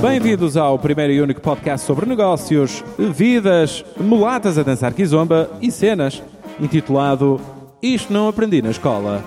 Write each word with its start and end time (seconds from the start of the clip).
Bem-vindos 0.00 0.58
ao 0.58 0.78
primeiro 0.78 1.10
e 1.10 1.20
único 1.22 1.40
podcast 1.40 1.86
sobre 1.86 2.04
negócios, 2.04 2.84
vidas, 2.98 3.82
mulatas 3.98 4.58
a 4.58 4.62
dançar 4.62 4.92
kizomba 4.92 5.50
e 5.60 5.70
cenas, 5.70 6.22
intitulado 6.60 7.40
Isto 7.82 8.12
Não 8.12 8.28
Aprendi 8.28 8.60
na 8.60 8.70
Escola, 8.70 9.24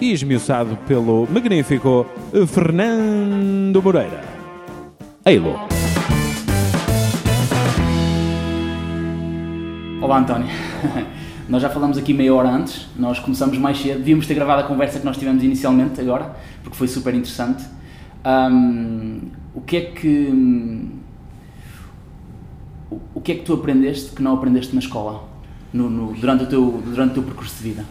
e 0.00 0.10
esmiuçado 0.10 0.78
pelo 0.88 1.28
magnífico 1.30 2.06
Fernando 2.46 3.82
Moreira. 3.82 4.24
Eilo. 5.26 5.54
Olá 10.00 10.20
António, 10.20 10.48
nós 11.50 11.60
já 11.60 11.68
falamos 11.68 11.98
aqui 11.98 12.14
meia 12.14 12.34
hora 12.34 12.48
antes, 12.48 12.88
nós 12.96 13.18
começamos 13.18 13.58
mais 13.58 13.78
cedo, 13.78 13.98
devíamos 13.98 14.26
ter 14.26 14.34
gravado 14.34 14.62
a 14.62 14.64
conversa 14.64 14.98
que 14.98 15.04
nós 15.04 15.18
tivemos 15.18 15.44
inicialmente 15.44 16.00
agora, 16.00 16.34
porque 16.62 16.78
foi 16.78 16.88
super 16.88 17.14
interessante. 17.14 17.62
Ahm, 18.24 19.20
o 19.54 19.60
que 19.60 19.76
é 19.76 19.80
que 19.92 20.88
o- 22.90 23.00
o 23.14 23.20
que 23.20 23.32
é 23.32 23.34
que 23.36 23.42
tu 23.42 23.54
aprendeste 23.54 24.14
que 24.14 24.22
não 24.22 24.34
aprendeste 24.34 24.72
na 24.74 24.80
escola 24.80 25.28
no- 25.72 25.90
no- 25.90 26.14
durante, 26.14 26.44
o 26.44 26.46
teu, 26.48 26.82
durante 26.84 27.10
o 27.12 27.14
teu 27.14 27.22
percurso 27.24 27.56
de 27.62 27.70
vida? 27.70 27.84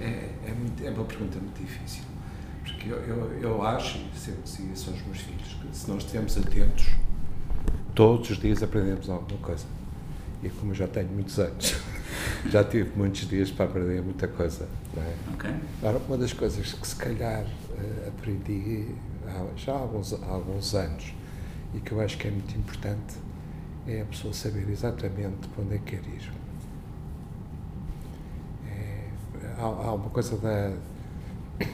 É, 0.00 0.04
é, 0.46 0.52
muito- 0.58 0.84
é 0.84 0.90
uma 0.90 1.04
pergunta 1.04 1.38
muito 1.38 1.60
difícil. 1.60 2.02
Porque 2.64 2.90
eu, 2.90 2.96
eu, 2.96 3.38
eu 3.40 3.62
acho, 3.62 3.98
e 3.98 4.18
sempre 4.18 4.40
digo 4.44 4.72
isso 4.72 4.90
aos 4.90 5.02
meus 5.04 5.18
filhos, 5.18 5.56
que 5.60 5.76
se 5.76 5.88
nós 5.88 5.98
estivermos 5.98 6.36
atentos, 6.36 6.86
todos 7.94 8.30
os 8.30 8.38
dias 8.38 8.62
aprendemos 8.62 9.08
alguma 9.08 9.38
coisa. 9.40 9.64
E 10.42 10.48
como 10.48 10.72
eu 10.72 10.74
já 10.74 10.88
tenho 10.88 11.08
muitos 11.08 11.38
anos, 11.38 11.76
já 12.50 12.64
tive 12.64 12.90
muitos 12.96 13.28
dias 13.28 13.50
para 13.52 13.66
aprender 13.66 14.02
muita 14.02 14.26
coisa. 14.26 14.68
Não 14.96 15.02
é? 15.02 15.14
Ok? 15.34 15.50
Agora, 15.80 15.98
uma 16.08 16.18
das 16.18 16.32
coisas 16.32 16.72
que 16.72 16.86
se 16.86 16.96
calhar 16.96 17.44
eh, 17.78 18.08
aprendi 18.08 18.86
já 19.56 19.72
há 19.72 19.78
alguns, 19.78 20.12
há 20.14 20.26
alguns 20.26 20.74
anos 20.74 21.12
e 21.74 21.80
que 21.80 21.92
eu 21.92 22.00
acho 22.00 22.18
que 22.18 22.28
é 22.28 22.30
muito 22.30 22.56
importante 22.56 23.16
é 23.86 24.02
a 24.02 24.04
pessoa 24.04 24.32
saber 24.32 24.68
exatamente 24.70 25.48
para 25.48 25.64
onde 25.64 25.74
é 25.74 25.78
que 25.78 25.96
quer 25.96 26.08
ir. 26.08 26.30
É, 28.68 29.08
há, 29.58 29.62
há 29.64 29.94
uma 29.94 30.10
coisa 30.10 30.36
da, 30.36 30.72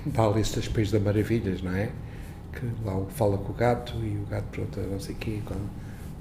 da 0.07 0.23
Alice 0.27 0.55
das 0.55 0.69
Países 0.69 0.93
das 0.93 1.03
Maravilhas, 1.03 1.63
não 1.63 1.73
é? 1.73 1.91
Que 2.53 2.67
lá 2.85 2.97
o- 2.97 3.07
fala 3.11 3.37
com 3.39 3.53
o 3.53 3.55
gato 3.55 3.95
e 4.03 4.17
o 4.19 4.27
gato 4.27 4.45
pergunta 4.51 4.81
não 4.83 5.01
sei 5.01 5.15
o 5.15 5.19
quê, 5.19 5.43
quando 5.45 5.69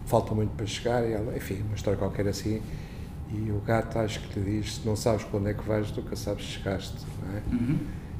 falta 0.05 0.33
muito 0.35 0.51
para 0.55 0.65
chegar, 0.65 1.07
e 1.07 1.13
ela, 1.13 1.35
enfim, 1.35 1.61
uma 1.65 1.75
história 1.75 1.97
qualquer 1.97 2.27
assim, 2.27 2.61
e 3.31 3.51
o 3.51 3.59
gato 3.65 3.99
acho 3.99 4.21
que 4.21 4.39
lhe 4.39 4.61
diz, 4.61 4.75
se 4.75 4.85
não 4.87 4.95
sabes 4.95 5.23
para 5.25 5.39
onde 5.39 5.49
é 5.49 5.53
que 5.53 5.63
vais, 5.67 5.91
nunca 5.95 6.15
sabes 6.15 6.45
se 6.45 6.51
chegaste, 6.53 6.95
não 7.21 7.35
é? 7.37 7.41
Uhum. 7.51 7.79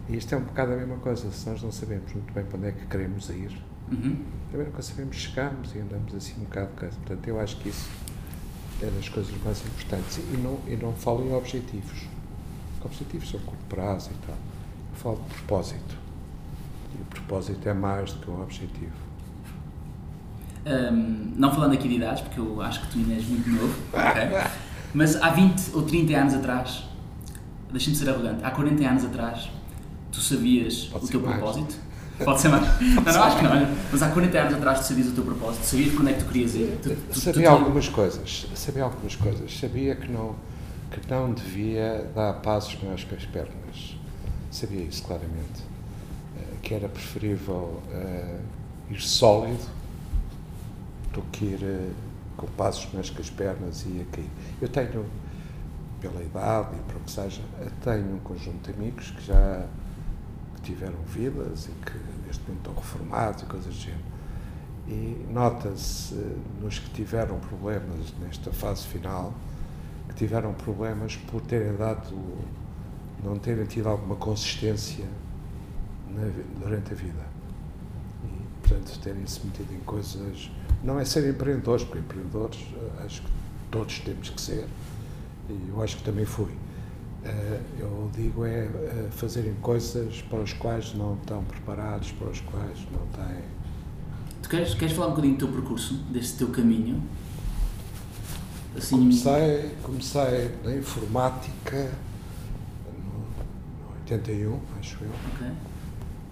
E 0.09 0.16
isto 0.17 0.33
é 0.33 0.38
um 0.38 0.41
bocado 0.41 0.73
a 0.73 0.75
mesma 0.77 0.97
coisa, 0.97 1.30
se 1.31 1.50
nós 1.50 1.61
não 1.61 1.72
sabemos 1.72 2.11
muito 2.13 2.33
bem 2.33 2.44
para 2.45 2.58
onde 2.58 2.67
é 2.67 2.72
que 2.72 2.86
queremos 2.88 3.30
ir, 3.30 3.52
Uhum. 3.91 4.17
também 4.52 4.67
nunca 4.67 4.81
sabemos 4.81 5.16
se 5.16 5.30
chegamos 5.30 5.73
e 5.75 5.80
andamos 5.80 6.14
assim 6.16 6.33
um 6.41 6.44
bocado 6.45 6.67
de 6.72 6.80
coisa. 6.80 6.95
Portanto, 6.97 7.27
eu 7.27 7.39
acho 7.39 7.58
que 7.58 7.69
isso 7.69 7.89
é 8.81 8.86
das 8.88 9.09
coisas 9.09 9.33
mais 9.44 9.61
importantes. 9.66 10.17
E 10.17 10.38
não, 10.38 10.59
e 10.67 10.75
não 10.75 10.94
falo 10.94 11.25
em 11.25 11.33
objetivos. 11.33 12.03
Objetivos 12.83 13.30
são 13.30 13.39
curto 13.41 13.64
prazo 13.69 14.09
e 14.11 14.25
tal. 14.25 14.36
Eu 14.36 14.97
falo 14.97 15.16
de 15.27 15.33
propósito. 15.36 15.97
E 16.97 17.02
o 17.02 17.05
propósito 17.05 17.67
é 17.67 17.73
mais 17.73 18.14
do 18.14 18.19
que 18.19 18.30
um 18.31 18.42
objetivo. 18.42 18.92
Ahm, 20.66 21.33
não 21.38 21.53
falando 21.53 21.73
aqui 21.73 21.88
de 21.88 21.95
idades, 21.95 22.21
porque 22.21 22.39
eu 22.39 22.61
acho 22.61 22.81
que 22.81 22.92
tu 22.92 22.97
ainda 22.99 23.14
és 23.14 23.25
muito 23.27 23.49
novo, 23.49 23.73
ok? 23.94 24.21
mas 24.94 25.16
há 25.21 25.30
20 25.30 25.71
ou 25.75 25.83
30 25.83 26.14
anos 26.17 26.33
atrás, 26.33 26.83
deixa-me 27.71 27.95
ser 27.95 28.09
arrogante, 28.09 28.44
há 28.44 28.52
40 28.52 28.83
anos 28.86 29.05
atrás, 29.05 29.49
tu 30.11 30.22
sabias 30.22 30.86
Pode 30.91 31.05
o 31.05 31.08
teu 31.08 31.22
mais. 31.22 31.38
propósito? 31.38 31.75
Pode 32.23 32.41
ser 32.41 32.50
mais. 32.50 32.63
Não, 32.81 33.03
não, 33.13 33.23
acho 33.23 33.38
que 33.38 33.44
não. 33.44 33.75
Mas 33.91 34.02
há 34.02 34.09
40 34.09 34.38
anos 34.39 34.53
atrás 34.55 34.80
tu 34.80 34.86
sabias 34.88 35.08
o 35.09 35.11
teu 35.11 35.23
propósito, 35.23 35.64
sabias 35.66 35.94
quando 35.94 36.08
é 36.09 36.14
que 36.14 36.19
tu 36.23 36.25
querias 36.25 36.55
ir. 36.55 36.80
Tu, 36.81 36.95
tu, 37.14 37.19
sabia 37.19 37.44
tu- 37.49 37.53
algumas 37.53 37.88
coisas. 37.89 38.47
Sabia 38.55 38.83
algumas 38.83 39.16
coisas. 39.16 39.59
Sabia 39.59 39.95
que 39.95 40.11
não, 40.11 40.36
que 40.91 40.99
não 41.11 41.32
devia 41.32 42.09
dar 42.15 42.33
passos 42.42 42.76
maiores 42.82 43.04
que 43.04 43.14
as 43.14 43.26
pernas. 43.26 43.95
Sabia 44.49 44.82
isso 44.82 45.04
claramente. 45.04 45.61
Eh, 46.39 46.55
que 46.64 46.73
era 46.73 46.89
preferível 46.89 47.83
eh, 47.92 48.39
ir 48.89 48.99
sólido 49.02 49.64
do 51.14 51.21
que 51.32 51.45
ir 51.45 51.59
eh, 51.64 51.89
com 52.36 52.48
passos 52.48 52.86
maiores 52.87 53.09
que 53.11 53.21
as 53.21 53.30
pernas 53.30 53.86
e 53.86 54.02
a 54.02 54.15
cair. 54.15 54.30
Eu 54.59 54.70
tenho, 54.70 55.05
pela 56.02 56.21
idade 56.23 56.70
e 56.76 56.82
para 56.92 56.98
o 56.98 56.99
que 57.02 57.11
seja, 57.11 57.42
tenho 57.83 58.15
um 58.15 58.20
conjunto 58.20 58.71
de 58.71 58.77
amigos 58.77 59.11
que 59.11 59.26
já 59.27 59.65
tiveram 60.67 61.00
vidas 61.05 61.66
e 61.67 61.72
que 61.86 61.98
neste 62.26 62.44
momento 62.44 62.70
estão 62.70 62.73
reformados 62.73 63.44
e 63.44 63.45
coisas 63.45 63.73
do 63.73 63.80
género. 63.80 64.04
E 64.88 65.26
nota-se 65.32 66.14
eh, 66.14 66.36
nos 66.61 66.80
que 66.80 66.89
tiveram 66.92 67.39
problemas 67.39 68.14
nesta 68.20 68.52
fase 68.52 68.86
final, 68.86 69.33
que 70.10 70.16
tiveram 70.16 70.54
problemas 70.54 71.16
por 71.16 71.42
terem 71.42 71.76
dado, 71.76 72.14
não 73.23 73.38
terem 73.39 73.66
tido 73.66 73.88
alguma 73.88 74.16
consistência 74.16 75.06
na 76.10 76.30
durante 76.60 76.94
a 76.94 76.95
vida. 76.95 77.26
E, 78.26 78.67
portanto, 78.67 79.00
terem-se 79.00 79.45
metido 79.45 79.73
em 79.73 79.80
coisas. 79.80 80.52
Não 80.83 81.00
é 81.00 81.06
ser 81.06 81.30
empreendedores, 81.30 81.83
porque 81.86 82.00
empreendedores 82.00 82.60
eh, 82.76 83.06
acho 83.06 83.22
que 83.22 83.30
todos 83.72 84.00
temos 84.00 84.30
que 84.30 84.42
ser, 84.42 84.67
e 85.50 85.70
eu 85.70 85.82
acho 85.82 85.98
que 85.98 86.04
também 86.04 86.26
fui. 86.26 86.52
Eh, 87.27 87.60
eu 87.80 88.10
digo 88.15 88.45
é 88.45 88.65
eh, 88.65 89.08
fazerem 89.11 89.54
coisas 89.55 90.21
para 90.30 90.39
as 90.42 90.54
quais 90.54 90.93
não 90.93 91.15
estão 91.15 91.43
preparados, 91.43 92.11
para 92.14 92.30
as 92.30 92.39
quais 92.39 92.80
não 92.92 93.05
têm. 93.08 93.43
Tu 94.42 94.49
queres, 94.49 94.73
queres 94.76 94.95
falar 94.95 95.08
um 95.08 95.10
bocadinho 95.11 95.33
do 95.36 95.39
teu 95.39 95.48
percurso, 95.49 95.95
deste 96.11 96.38
teu 96.38 96.48
caminho? 96.49 97.04
Assim, 98.76 98.98
Comecei, 98.98 99.71
comecei 99.83 100.52
na 100.64 100.76
informática 100.76 101.92
no, 103.04 103.89
no 103.89 103.95
81, 104.02 104.59
acho 104.80 104.98
eu. 105.04 105.09
Ok. 105.33 105.48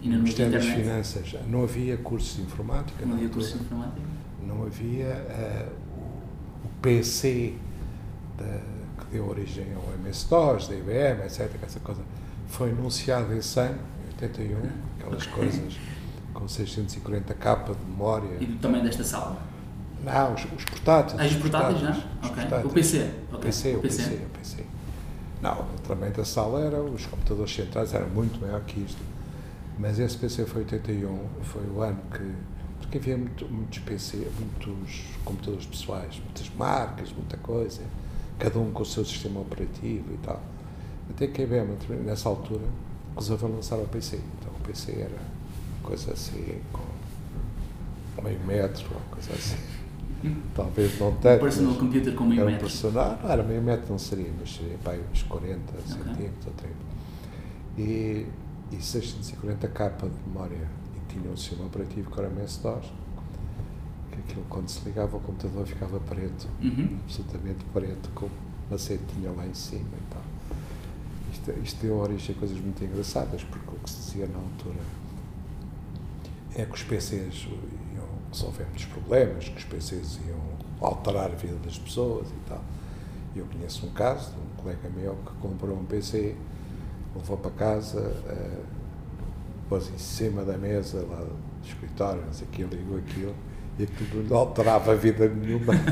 E 0.02 0.10
no 0.10 0.18
Ministério 0.20 0.52
das? 0.54 0.66
Finanças. 0.66 1.36
Não 1.50 1.64
havia 1.64 1.98
cursos 1.98 2.36
de 2.38 2.44
informática. 2.44 3.06
Não 3.06 3.16
havia 3.16 3.30
curso 3.30 3.58
de 3.58 3.64
informática? 3.64 4.02
Não 4.46 4.64
havia 4.64 5.06
eh, 5.06 5.70
o, 5.98 6.68
o 6.68 6.70
PC 6.82 7.54
da- 8.38 8.75
que 9.06 9.12
deu 9.14 9.28
origem 9.28 9.68
ao 9.76 9.94
MS-DOS, 10.00 10.68
da 10.68 10.76
IBM, 10.76 11.24
etc. 11.26 11.50
Essa 11.64 11.80
coisa 11.80 12.02
foi 12.48 12.72
anunciado 12.72 13.34
esse 13.34 13.60
ano, 13.60 13.78
em 14.04 14.14
81, 14.14 14.58
aquelas 15.00 15.28
coisas 15.28 15.78
com 16.34 16.46
640k 16.46 17.64
de 17.76 17.86
memória. 17.86 18.38
E 18.40 18.46
também 18.62 18.84
desta 18.84 19.04
sala? 19.04 19.38
Não, 20.04 20.34
os, 20.34 20.44
os 20.46 20.66
portáteis. 20.66 21.20
Ah, 21.20 21.26
os 21.26 21.36
portáteis 21.42 21.80
já? 21.80 21.92
os 21.92 21.98
Ok. 21.98 22.30
portáteis. 22.36 22.66
O 22.66 22.70
PC? 22.70 22.98
O 23.32 23.36
Ok. 23.36 23.40
PC, 23.42 23.70
o 23.74 23.78
O 23.78 23.82
PC, 23.82 24.04
PC. 24.04 24.14
o 24.16 24.30
PC. 24.38 24.64
Não, 25.42 25.66
também 25.88 26.12
da 26.12 26.26
sala 26.26 26.62
era, 26.62 26.82
os 26.82 27.06
computadores 27.06 27.54
centrais 27.54 27.94
eram 27.94 28.10
muito 28.10 28.40
maior 28.40 28.62
que 28.62 28.80
isto. 28.82 29.02
Mas 29.78 30.00
esse 30.00 30.18
PC 30.18 30.46
foi 30.46 30.62
81, 30.62 31.20
foi 31.44 31.64
o 31.68 31.82
ano 31.82 32.00
que. 32.12 32.34
Porque 32.80 32.98
havia 32.98 33.18
muito, 33.18 33.46
muitos 33.48 33.80
PC, 33.80 34.28
muitos 34.40 35.04
computadores 35.24 35.66
pessoais, 35.66 36.20
muitas 36.24 36.50
marcas, 36.56 37.12
muita 37.12 37.36
coisa, 37.38 37.82
cada 38.40 38.60
um 38.60 38.72
com 38.72 38.84
o 38.84 38.86
seu 38.86 39.06
sistema 39.06 39.40
operativo 39.40 40.14
e 40.14 40.18
tal. 40.18 40.42
Até 41.10 41.28
que 41.28 41.42
a 41.42 41.46
IBM, 41.46 41.78
nessa 42.04 42.30
altura, 42.30 42.64
resolveu 43.16 43.50
lançar 43.50 43.78
o 43.78 43.88
PC. 43.88 44.18
Então 44.40 44.52
o 44.54 44.60
PC 44.68 44.92
era 44.94 45.18
coisa 45.84 46.14
assim, 46.14 46.60
com 46.74 48.22
meio 48.24 48.40
metro, 48.46 48.86
ou 48.94 49.02
coisa 49.12 49.32
assim. 49.34 49.58
Talvez 50.56 51.00
não 51.00 51.14
tanto. 51.16 51.38
Um 51.38 51.44
personal 51.44 51.72
mas- 51.74 51.80
computer 51.82 52.16
com 52.16 52.24
meio 52.26 52.42
era 52.42 52.52
metro. 52.52 52.66
personal, 52.68 53.20
não, 53.22 53.30
era 53.30 53.44
meio 53.44 53.62
metro 53.62 53.86
não 53.90 54.00
seria, 54.00 54.32
mas 54.40 54.56
seria 54.56 54.78
para 54.84 54.94
aí 54.94 55.04
uns 55.12 55.22
40 55.24 55.60
centímetros 55.86 56.48
ou 56.48 56.54
30. 56.54 56.74
E, 57.78 58.26
e 58.72 58.76
640k 58.78 60.10
de 60.10 60.28
memória. 60.28 60.68
E 60.96 61.14
tinha 61.14 61.32
um 61.32 61.38
sistema 61.38 61.66
operativo 61.66 62.10
que 62.10 62.20
era 62.20 62.30
MS-DOS, 62.30 62.86
aquilo 64.28 64.46
quando 64.50 64.68
se 64.70 64.84
ligava 64.86 65.18
o 65.18 65.20
computador 65.20 65.66
ficava 65.66 66.00
preto, 66.00 66.48
Uhum. 66.62 66.98
absolutamente 67.06 67.64
preto, 67.74 68.10
com 68.16 68.30
uma 68.70 68.78
setinha 68.78 69.32
lá 69.32 69.46
em 69.46 69.54
cima 69.54 69.84
e 69.98 70.14
tal. 70.14 70.22
Isto, 71.32 71.52
isto 71.64 71.82
deu 71.82 71.98
origem 71.98 72.36
a 72.36 72.40
coisas 72.40 72.60
muito 72.60 72.84
engraçadas, 72.84 73.44
porque 73.44 73.70
o 73.76 73.80
que 73.80 73.90
se 73.90 73.98
dizia 73.98 74.28
na 74.28 74.38
altura 74.40 74.80
é 76.56 76.66
que 76.66 76.74
os 76.74 76.84
PCs 76.84 77.48
iam 77.94 78.06
resolver 78.32 78.64
muitos 78.66 78.86
problemas, 78.86 79.50
que 79.50 79.58
os 79.58 79.64
PCs 79.66 80.20
iam 80.28 80.40
alterar 80.82 81.26
a 81.32 81.36
vida 81.36 81.56
das 81.64 81.78
pessoas 81.78 82.28
e 82.30 82.50
tal. 82.50 82.62
Eu 83.36 83.46
conheço 83.46 83.86
um 83.86 83.92
caso 83.92 84.32
de 84.32 84.38
um 84.40 84.64
colega 84.64 84.90
meu 84.96 85.16
que 85.26 85.32
comprou 85.42 85.78
um 85.78 85.84
PC, 85.86 86.36
levou 87.16 87.38
para 87.38 87.52
casa, 87.52 88.00
eh, 88.28 88.62
pôs 89.68 89.90
em 89.90 89.98
cima 89.98 90.44
da 90.46 90.58
mesa 90.58 91.06
lá 91.10 91.18
do 91.18 91.36
escritório, 91.68 92.22
não 92.26 92.32
sei 92.34 92.48
o 92.48 92.50
que, 92.52 92.64
ligou 92.64 92.98
aquilo 92.98 93.36
e 93.78 93.84
aquilo 93.84 94.24
não 94.24 94.38
alterava 94.38 94.92
a 94.92 94.96
vida 94.96 95.28
nenhuma. 95.28 95.74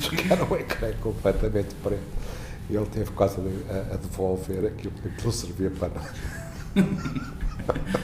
Porque 0.00 0.32
era 0.32 0.44
um 0.44 0.56
ecrã 0.56 0.92
completamente 1.00 1.74
preto. 1.82 2.02
E 2.70 2.76
ele 2.76 2.86
teve 2.86 3.10
quase 3.12 3.38
a, 3.68 3.94
a 3.94 3.96
devolver 3.96 4.66
aquilo 4.66 4.92
que 4.92 5.24
não 5.24 5.32
servia 5.32 5.70
para 5.70 5.88
nada. 5.88 6.14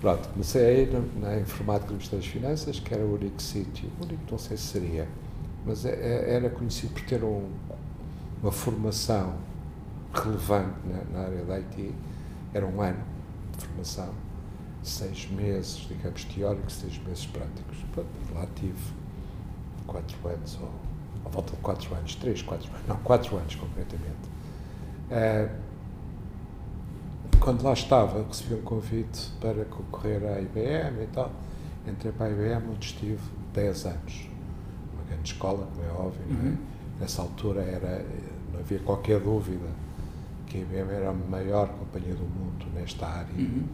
Pronto, 0.00 0.28
comecei 0.30 0.86
na, 0.86 1.28
na 1.28 1.38
informática 1.38 1.88
do 1.88 1.92
Ministério 1.92 2.24
das 2.24 2.32
Finanças, 2.32 2.80
que 2.80 2.94
era 2.94 3.04
o 3.04 3.14
único 3.14 3.40
sítio, 3.40 3.90
o 4.00 4.04
único 4.04 4.22
não 4.30 4.38
sei 4.38 4.56
se 4.56 4.62
seria, 4.64 5.06
mas 5.64 5.84
é, 5.84 5.90
é, 5.90 6.36
era 6.36 6.48
conhecido 6.48 6.94
por 6.94 7.02
ter 7.02 7.22
um, 7.22 7.50
uma 8.42 8.50
formação 8.50 9.34
relevante 10.14 10.74
na, 10.86 11.18
na, 11.18 11.26
área 11.26 11.44
da 11.44 11.54
IT. 11.56 11.94
Era 12.54 12.66
um 12.66 12.80
ano 12.80 13.04
de 13.56 13.66
formação, 13.66 14.08
seis 14.82 15.28
meses, 15.30 15.86
digamos, 15.88 16.24
teóricos, 16.24 16.74
seis 16.74 16.98
meses 17.06 17.26
práticos. 17.26 17.78
Pronto, 17.92 18.08
lá 18.34 18.46
tive 18.54 18.78
quatro 19.86 20.28
anos, 20.28 20.58
ou 20.60 20.70
à 21.26 21.28
volta 21.28 21.54
de 21.54 21.62
quatro 21.62 21.94
anos, 21.94 22.14
três, 22.14 22.42
quatro, 22.42 22.70
não, 22.88 22.96
quatro 22.96 23.36
anos 23.36 23.54
concretamente. 23.54 24.30
Uh, 25.10 25.70
quando 27.40 27.62
lá 27.62 27.72
estava, 27.72 28.22
recebi 28.22 28.54
um 28.54 28.62
convite 28.62 29.30
para 29.40 29.64
concorrer 29.64 30.22
à 30.24 30.40
IBM 30.40 31.02
e 31.02 31.08
tal. 31.12 31.32
Entrei 31.86 32.12
para 32.12 32.26
a 32.26 32.30
IBM, 32.30 32.68
onde 32.70 32.86
estive 32.86 33.20
10 33.54 33.86
anos. 33.86 34.28
Uma 34.92 35.02
grande 35.08 35.32
escola, 35.32 35.66
como 35.74 35.86
é 35.86 35.90
óbvio. 35.90 36.22
É? 36.28 36.32
Uhum. 36.32 36.56
Nessa 37.00 37.22
altura 37.22 37.62
era, 37.62 38.04
não 38.52 38.60
havia 38.60 38.78
qualquer 38.80 39.20
dúvida 39.20 39.66
que 40.46 40.58
a 40.58 40.60
IBM 40.60 40.92
era 40.92 41.10
a 41.10 41.14
maior 41.14 41.68
companhia 41.68 42.14
do 42.14 42.24
mundo 42.24 42.66
nesta 42.74 43.06
área 43.06 43.34
uhum. 43.34 43.64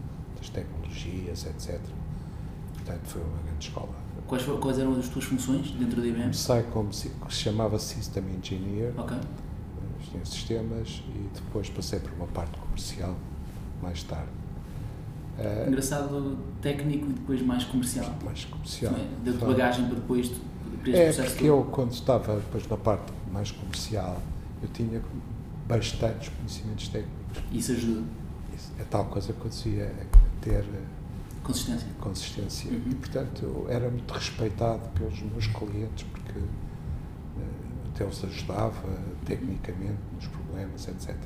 Das 0.46 0.50
tecnologias, 0.50 1.46
etc. 1.46 1.80
Portanto, 2.74 3.00
foi 3.04 3.22
uma 3.22 3.42
grande 3.42 3.68
escola. 3.68 3.88
Quais, 4.26 4.44
quais 4.44 4.78
eram 4.78 4.98
as 4.98 5.08
tuas 5.08 5.24
funções 5.24 5.70
dentro 5.72 6.00
da 6.00 6.06
IBM? 6.06 6.22
Comecei 6.72 7.10
como 7.20 7.30
chamava 7.30 7.78
System 7.78 8.24
Engineer. 8.36 8.92
Ok. 8.96 9.16
Tinha 10.10 10.24
sistemas 10.24 11.02
e 11.08 11.28
depois 11.34 11.68
passei 11.68 11.98
por 11.98 12.12
uma 12.12 12.26
parte 12.28 12.58
comercial 12.58 13.16
mais 13.82 14.02
tarde. 14.04 14.30
Uh, 15.38 15.68
Engraçado, 15.68 16.38
técnico 16.62 17.06
e 17.10 17.12
depois 17.12 17.42
mais 17.42 17.64
comercial. 17.64 18.14
Mais 18.24 18.44
comercial. 18.44 18.94
Deu-te 19.22 19.44
bagagem 19.44 19.86
para 19.86 19.96
depois 19.96 20.32
É, 20.86 21.12
porque 21.12 21.44
eu, 21.44 21.68
quando 21.70 21.92
estava 21.92 22.36
depois 22.36 22.66
na 22.68 22.76
parte 22.76 23.12
mais 23.30 23.50
comercial, 23.50 24.20
eu 24.62 24.68
tinha 24.68 25.02
bastantes 25.68 26.30
conhecimentos 26.30 26.88
técnicos. 26.88 27.42
Isso 27.52 27.72
ajuda? 27.72 28.02
Isso, 28.54 28.72
é 28.78 28.84
tal 28.84 29.04
coisa 29.06 29.32
que 29.32 29.44
eu 29.44 29.48
dizia, 29.50 29.82
é 29.82 30.06
ter 30.46 30.64
consistência. 31.42 31.88
consistência. 32.00 32.70
Uhum. 32.70 32.82
E, 32.90 32.94
portanto, 32.94 33.42
eu 33.42 33.66
era 33.68 33.90
muito 33.90 34.12
respeitado 34.12 34.88
pelos 34.90 35.20
meus 35.20 35.46
clientes, 35.48 36.06
porque 36.10 36.38
uh, 36.38 37.88
até 37.92 38.04
os 38.04 38.24
ajudava 38.24 38.88
tecnicamente 39.24 39.98
nos 40.14 40.26
problemas, 40.28 40.86
etc. 40.86 41.16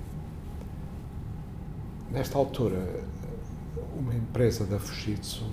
Nesta 2.11 2.39
altura, 2.39 3.05
uma 3.97 4.15
empresa 4.15 4.65
da 4.65 4.79
Fujitsu 4.79 5.45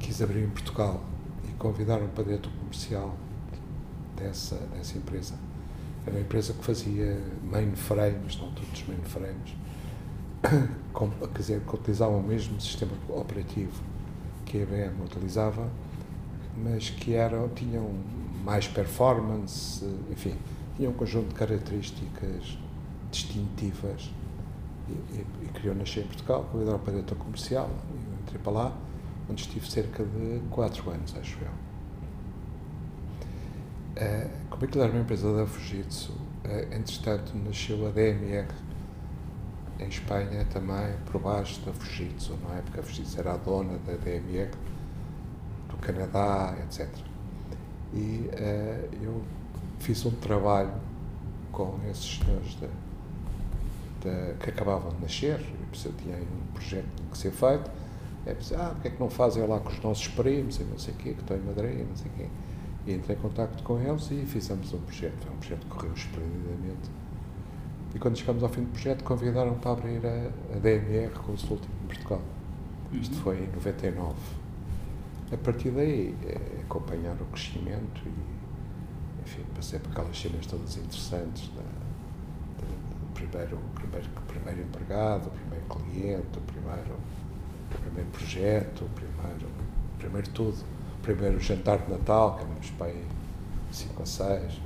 quis 0.00 0.20
abrir 0.20 0.44
em 0.44 0.50
Portugal 0.50 1.02
e 1.48 1.52
convidaram 1.52 2.08
para 2.08 2.24
dentro 2.24 2.50
comercial 2.52 3.14
dessa, 4.16 4.56
dessa 4.76 4.98
empresa. 4.98 5.34
Era 6.06 6.16
uma 6.16 6.20
empresa 6.20 6.52
que 6.52 6.64
fazia 6.64 7.18
mainframes, 7.42 8.36
não 8.38 8.50
todos 8.52 8.84
mainframes, 8.86 9.54
com, 10.92 11.10
quer 11.10 11.38
dizer, 11.38 11.60
que 11.60 11.74
utilizavam 11.74 12.18
o 12.18 12.22
mesmo 12.22 12.60
sistema 12.60 12.92
operativo 13.08 13.82
que 14.44 14.58
a 14.58 14.62
IBM 14.62 15.02
utilizava, 15.02 15.68
mas 16.56 16.90
que 16.90 17.14
eram, 17.14 17.48
tinham 17.48 17.90
mais 18.44 18.68
performance, 18.68 19.84
enfim, 20.10 20.36
tinham 20.76 20.92
um 20.92 20.94
conjunto 20.94 21.28
de 21.28 21.34
características 21.34 22.58
distintivas 23.10 24.10
e, 24.88 24.92
e, 24.92 25.26
e 25.42 25.48
queriam 25.48 25.74
nascer 25.74 26.04
em 26.04 26.06
Portugal, 26.06 26.46
convidaram 26.52 26.78
para 26.78 26.92
dentro 26.92 27.16
comercial, 27.16 27.70
e 27.90 28.12
eu 28.12 28.18
entrei 28.22 28.40
para 28.40 28.52
lá, 28.52 28.76
onde 29.30 29.42
estive 29.42 29.70
cerca 29.70 30.04
de 30.04 30.40
4 30.50 30.90
anos, 30.90 31.14
acho 31.18 31.38
eu. 31.40 31.64
Uh, 33.96 34.30
como 34.50 34.64
aquilo 34.64 34.82
era 34.82 34.92
uma 34.92 35.02
empresa 35.02 35.32
da 35.34 35.46
Fujitsu, 35.46 36.12
uh, 36.12 36.74
entretanto 36.74 37.32
nasceu 37.36 37.86
a 37.86 37.90
DMR 37.90 38.48
em 39.78 39.88
Espanha 39.88 40.44
também, 40.52 40.94
por 41.06 41.20
baixo 41.20 41.60
da 41.62 41.72
Fujitsu, 41.72 42.38
não 42.42 42.56
é? 42.56 42.60
Porque 42.62 42.80
a 42.80 42.82
Fujitsu 42.82 43.20
era 43.20 43.34
a 43.34 43.36
dona 43.36 43.78
da 43.78 43.94
DMR 43.94 44.50
do 45.68 45.76
Canadá, 45.78 46.56
etc. 46.64 46.88
E 47.92 48.28
uh, 48.32 48.88
eu 49.02 49.22
fiz 49.78 50.04
um 50.06 50.10
trabalho 50.12 50.72
com 51.52 51.78
esses 51.90 52.18
senhores 52.18 52.54
da 52.56 52.68
que 54.38 54.50
acabavam 54.50 54.92
de 54.92 55.00
nascer, 55.00 55.40
eu 55.84 55.92
tinha 55.94 56.16
um 56.16 56.52
projeto 56.52 56.84
que 56.84 56.96
tinha 56.96 57.10
que 57.10 57.18
ser 57.18 57.30
feito, 57.30 57.70
é 58.26 58.34
pensei, 58.34 58.56
ah, 58.56 58.70
porque 58.72 58.88
é 58.88 58.90
que 58.90 59.00
não 59.00 59.10
fazem 59.10 59.46
lá 59.46 59.58
com 59.60 59.70
os 59.70 59.80
nossos 59.80 60.08
primos 60.08 60.58
e 60.60 60.64
não 60.64 60.78
sei 60.78 60.94
o 60.94 60.96
quê, 60.96 61.14
que 61.14 61.20
estão 61.20 61.36
em 61.36 61.40
Madrid, 61.40 61.86
não 61.86 61.96
sei 61.96 62.10
o 62.10 62.14
quê. 62.14 62.26
E 62.86 62.92
entrei 62.92 63.16
em 63.16 63.20
contato 63.20 63.62
com 63.62 63.80
eles 63.80 64.10
e 64.10 64.24
fizemos 64.26 64.72
um 64.72 64.80
projeto. 64.80 65.14
Foi 65.22 65.32
um 65.32 65.38
projeto 65.38 65.60
que 65.60 65.68
correu 65.68 65.92
esplendidamente. 65.92 66.90
E 67.94 67.98
quando 67.98 68.16
chegamos 68.16 68.42
ao 68.42 68.48
fim 68.48 68.62
do 68.62 68.70
projeto, 68.70 69.04
convidaram 69.04 69.54
para 69.54 69.72
abrir 69.72 70.04
a, 70.04 70.56
a 70.56 70.58
DMR 70.58 71.12
Consulting 71.12 71.68
em 71.84 71.86
Portugal. 71.86 72.22
Uhum. 72.92 73.00
Isto 73.00 73.16
foi 73.16 73.38
em 73.38 73.46
99. 73.52 74.14
A 75.32 75.36
partir 75.36 75.70
daí, 75.70 76.14
é, 76.26 76.60
acompanhar 76.60 77.14
o 77.20 77.24
crescimento 77.26 78.02
e, 78.04 79.22
enfim, 79.22 79.42
passei 79.54 79.78
por 79.78 79.92
aquelas 79.92 80.20
cenas 80.20 80.46
todas 80.46 80.76
interessantes 80.76 81.48
da, 81.56 81.62
primeiro, 83.14 83.56
o 83.56 83.74
primeiro, 83.74 84.08
primeiro 84.26 84.62
empregado, 84.62 85.28
o 85.28 85.30
primeiro 85.30 85.64
cliente, 85.66 86.38
o 86.38 86.40
primeiro, 86.42 86.94
o 87.74 87.78
primeiro 87.78 88.10
projeto, 88.10 88.84
o 88.84 88.88
primeiro, 88.90 89.48
primeiro 89.98 90.28
tudo. 90.30 90.56
O 90.98 91.02
primeiro 91.04 91.40
jantar 91.40 91.78
de 91.78 91.90
Natal, 91.90 92.36
que 92.36 92.44
éramos 92.44 92.70
para 92.70 92.86
aí 92.86 93.04
5 93.70 93.94
ou 94.00 94.06
6. 94.06 94.60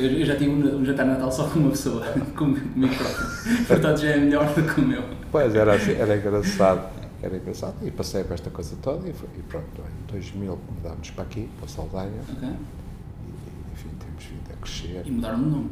Eu, 0.00 0.26
já 0.26 0.36
tive 0.36 0.50
um, 0.50 0.80
um, 0.80 0.84
jantar 0.84 1.04
de 1.04 1.10
Natal 1.10 1.30
só 1.30 1.48
com 1.48 1.58
uma 1.58 1.70
pessoa, 1.70 2.04
comigo 2.36 2.94
próprio. 2.94 3.66
Portanto, 3.66 4.00
já 4.00 4.08
é 4.10 4.16
melhor 4.18 4.46
do 4.54 4.62
que 4.62 4.80
o 4.80 4.84
meu. 4.84 5.02
Pois, 5.30 5.54
era, 5.54 5.74
assim, 5.74 5.92
era 5.92 6.16
engraçado. 6.16 7.00
Era 7.22 7.36
engraçado. 7.36 7.74
E 7.82 7.90
passei 7.90 8.24
por 8.24 8.34
esta 8.34 8.50
coisa 8.50 8.76
toda 8.80 9.08
e, 9.08 9.12
foi, 9.12 9.28
e 9.38 9.42
pronto, 9.42 9.82
em 9.82 10.12
2000 10.12 10.58
mudámos 10.74 11.10
para 11.10 11.24
aqui, 11.24 11.48
para 11.58 11.68
Saldanha. 11.68 12.20
Okay. 12.36 12.48
E, 12.48 13.72
enfim, 13.72 13.90
temos 13.98 14.24
vindo 14.24 14.50
a 14.52 14.56
crescer. 14.56 15.02
E 15.06 15.10
mudaram 15.10 15.38
de 15.38 15.50
nome 15.50 15.70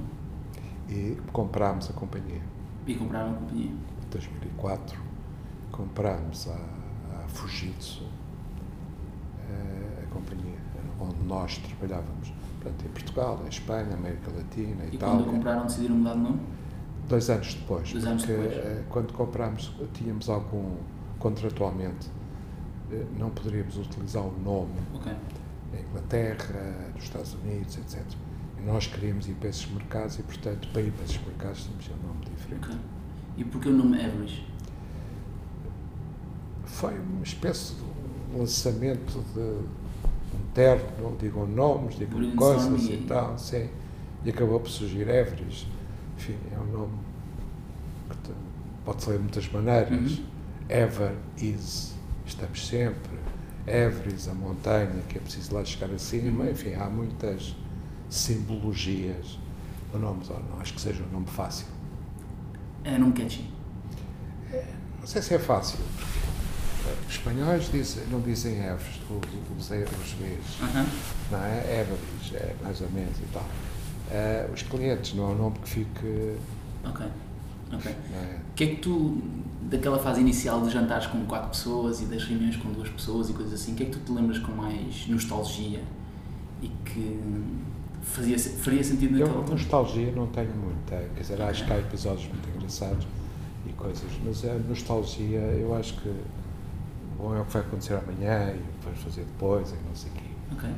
e 0.89 1.17
comprámos 1.33 1.91
a 1.91 1.93
companhia. 1.93 2.41
E 2.87 2.95
compraram 2.95 3.33
a 3.33 3.35
companhia? 3.35 3.71
Em 3.71 4.11
2004 4.11 4.99
comprámos 5.71 6.49
a, 6.49 7.25
a 7.25 7.29
Fujitsu, 7.29 8.05
a, 8.05 9.53
eh, 9.53 10.05
a 10.05 10.15
companhia 10.15 10.59
onde 11.01 11.23
nós 11.25 11.59
trabalhávamos. 11.59 12.33
Portanto, 12.61 12.85
em 12.85 12.89
Portugal, 12.89 13.41
em 13.45 13.49
Espanha, 13.49 13.95
América 13.95 14.31
Latina, 14.31 14.85
e 14.85 14.95
Itália. 14.95 14.95
E 14.95 14.99
quando 14.99 15.25
compraram 15.25 15.67
decidiram 15.67 15.97
mudar 15.97 16.15
de 16.15 16.21
nome? 16.21 16.41
Dois 17.09 17.31
anos 17.31 17.55
depois. 17.55 17.93
Dois 17.93 18.05
anos 18.05 18.25
porque, 18.25 18.41
depois. 18.41 18.57
Eh, 18.59 18.85
quando 18.91 19.13
comprámos, 19.13 19.73
tínhamos 19.95 20.29
algum, 20.29 20.77
contratualmente, 21.19 22.11
eh, 22.91 23.05
não 23.19 23.31
poderíamos 23.31 23.77
utilizar 23.77 24.25
o 24.25 24.33
nome 24.41 24.75
okay. 24.95 25.15
em 25.73 25.81
Inglaterra, 25.89 26.91
nos 26.95 27.05
Estados 27.05 27.35
Unidos, 27.35 27.79
etc. 27.79 28.03
Nós 28.67 28.89
queríamos 28.89 29.29
ir 29.29 29.35
para 29.35 29.51
esses 29.51 29.71
mercados 29.71 30.19
e, 30.19 30.23
portanto, 30.23 30.69
para 30.73 30.83
ir 30.83 30.93
para 30.93 31.05
esses 31.05 31.25
mercados 31.25 31.65
temos 31.67 31.89
um 31.89 32.07
nome 32.09 32.25
diferente. 32.25 32.67
Okay. 32.67 32.79
E 33.37 33.45
porquê 33.45 33.69
o 33.69 33.73
nome 33.73 34.05
Average? 34.05 34.45
Foi 36.65 36.99
uma 36.99 37.23
espécie 37.23 37.75
de 37.75 38.37
lançamento 38.37 39.25
de 39.33 39.78
terno, 40.55 40.85
não 41.01 41.17
digam 41.17 41.47
nomes, 41.47 41.97
digam 41.97 42.31
coisas 42.33 42.85
e, 42.85 42.95
e 42.95 43.05
tal, 43.07 43.39
sim. 43.39 43.69
E 44.25 44.31
acabou 44.31 44.61
por 44.61 44.71
surgir 44.71 45.09
Everest. 45.09 45.69
Enfim, 46.17 46.37
é 46.53 46.59
um 46.59 46.67
nome 46.67 46.99
que 48.11 48.33
pode 48.85 49.03
ser 49.03 49.13
de 49.13 49.19
muitas 49.19 49.49
maneiras. 49.51 50.19
Uhum. 50.19 50.25
Ever 50.69 51.15
is, 51.41 51.95
estamos 52.27 52.67
sempre. 52.67 53.19
Everest, 53.67 54.29
a 54.29 54.35
montanha, 54.35 55.03
que 55.09 55.19
é 55.19 55.21
preciso 55.21 55.55
lá 55.55 55.65
chegar 55.65 55.93
acima. 55.95 56.45
Uhum. 56.45 56.51
Enfim, 56.51 56.75
há 56.75 56.89
muitas 56.91 57.55
simbologias 58.09 59.39
o 59.93 59.99
nome, 59.99 60.21
não 60.51 60.61
acho 60.61 60.75
que 60.75 60.81
seja 60.81 61.03
um 61.03 61.13
nome 61.13 61.27
fácil. 61.27 61.67
É 62.85 62.99
nome 62.99 63.13
catchy? 63.13 63.51
É, 64.53 64.67
não 65.01 65.07
sei 65.07 65.23
se 65.23 65.35
é 65.35 65.39
fácil, 65.39 65.79
porque 65.97 66.18
espanhóis 67.09 67.71
dizem, 67.71 68.05
não 68.11 68.21
dizem 68.21 68.55
Fs, 68.55 69.01
os, 69.11 69.59
os 69.59 69.69
Bs, 69.69 70.61
uh 70.61 70.65
-huh. 70.65 70.87
não 71.31 71.45
é? 71.45 71.81
Everis, 71.81 72.35
é 72.35 72.55
mais 72.63 72.81
ou 72.81 72.91
menos 72.91 73.17
e 73.19 73.27
tal. 73.33 73.43
Uh, 73.43 74.53
os 74.53 74.63
clientes 74.63 75.15
não 75.15 75.25
é 75.25 75.33
um 75.33 75.37
nome 75.37 75.59
que 75.63 75.69
fique. 75.69 76.37
Ok. 76.85 77.07
Ok. 77.73 77.91
É? 77.91 78.39
O 78.51 78.55
que 78.55 78.65
é 78.65 78.67
que 78.69 78.77
tu, 78.77 79.19
daquela 79.63 79.99
fase 79.99 80.21
inicial 80.21 80.63
de 80.63 80.71
jantares 80.71 81.07
com 81.07 81.25
quatro 81.27 81.51
pessoas 81.51 82.01
e 82.01 82.07
das 82.07 82.25
reuniões 82.25 82.57
com 82.57 82.71
duas 82.73 82.89
pessoas 82.89 83.29
e 83.29 83.33
coisas 83.35 83.61
assim, 83.61 83.73
o 83.73 83.75
que 83.75 83.83
é 83.83 83.87
que 83.87 83.93
tu 83.93 83.99
te 84.01 84.13
lembras 84.13 84.39
com 84.39 84.53
mais 84.53 85.07
nostalgia 85.09 85.83
e 86.63 86.69
que 86.85 87.21
fazia, 88.03 88.39
faria 88.39 88.83
sentido 88.83 89.19
naquela 89.19 89.45
Eu, 89.45 89.49
nostalgia 89.49 90.13
não 90.13 90.27
tenho 90.29 90.55
muita, 90.55 90.97
quer 91.15 91.21
dizer, 91.21 91.43
acho 91.43 91.65
que 91.65 91.73
há 91.73 91.79
episódios 91.79 92.29
muito 92.29 92.49
engraçados 92.57 93.07
e 93.67 93.73
coisas, 93.73 94.11
mas 94.25 94.45
a 94.45 94.55
nostalgia, 94.55 95.39
eu 95.39 95.75
acho 95.75 95.95
que 95.95 96.11
bom 97.19 97.35
é 97.35 97.41
o 97.41 97.45
que 97.45 97.53
vai 97.53 97.63
acontecer 97.63 97.95
amanhã 97.95 98.53
e 98.55 98.59
o 98.59 98.79
que 98.79 98.85
vais 98.87 98.99
fazer 99.01 99.25
depois 99.25 99.71
e 99.73 99.77
não 99.87 99.95
sei 99.95 100.11
o 100.11 100.15
quê. 100.15 100.31
Ok. 100.53 100.71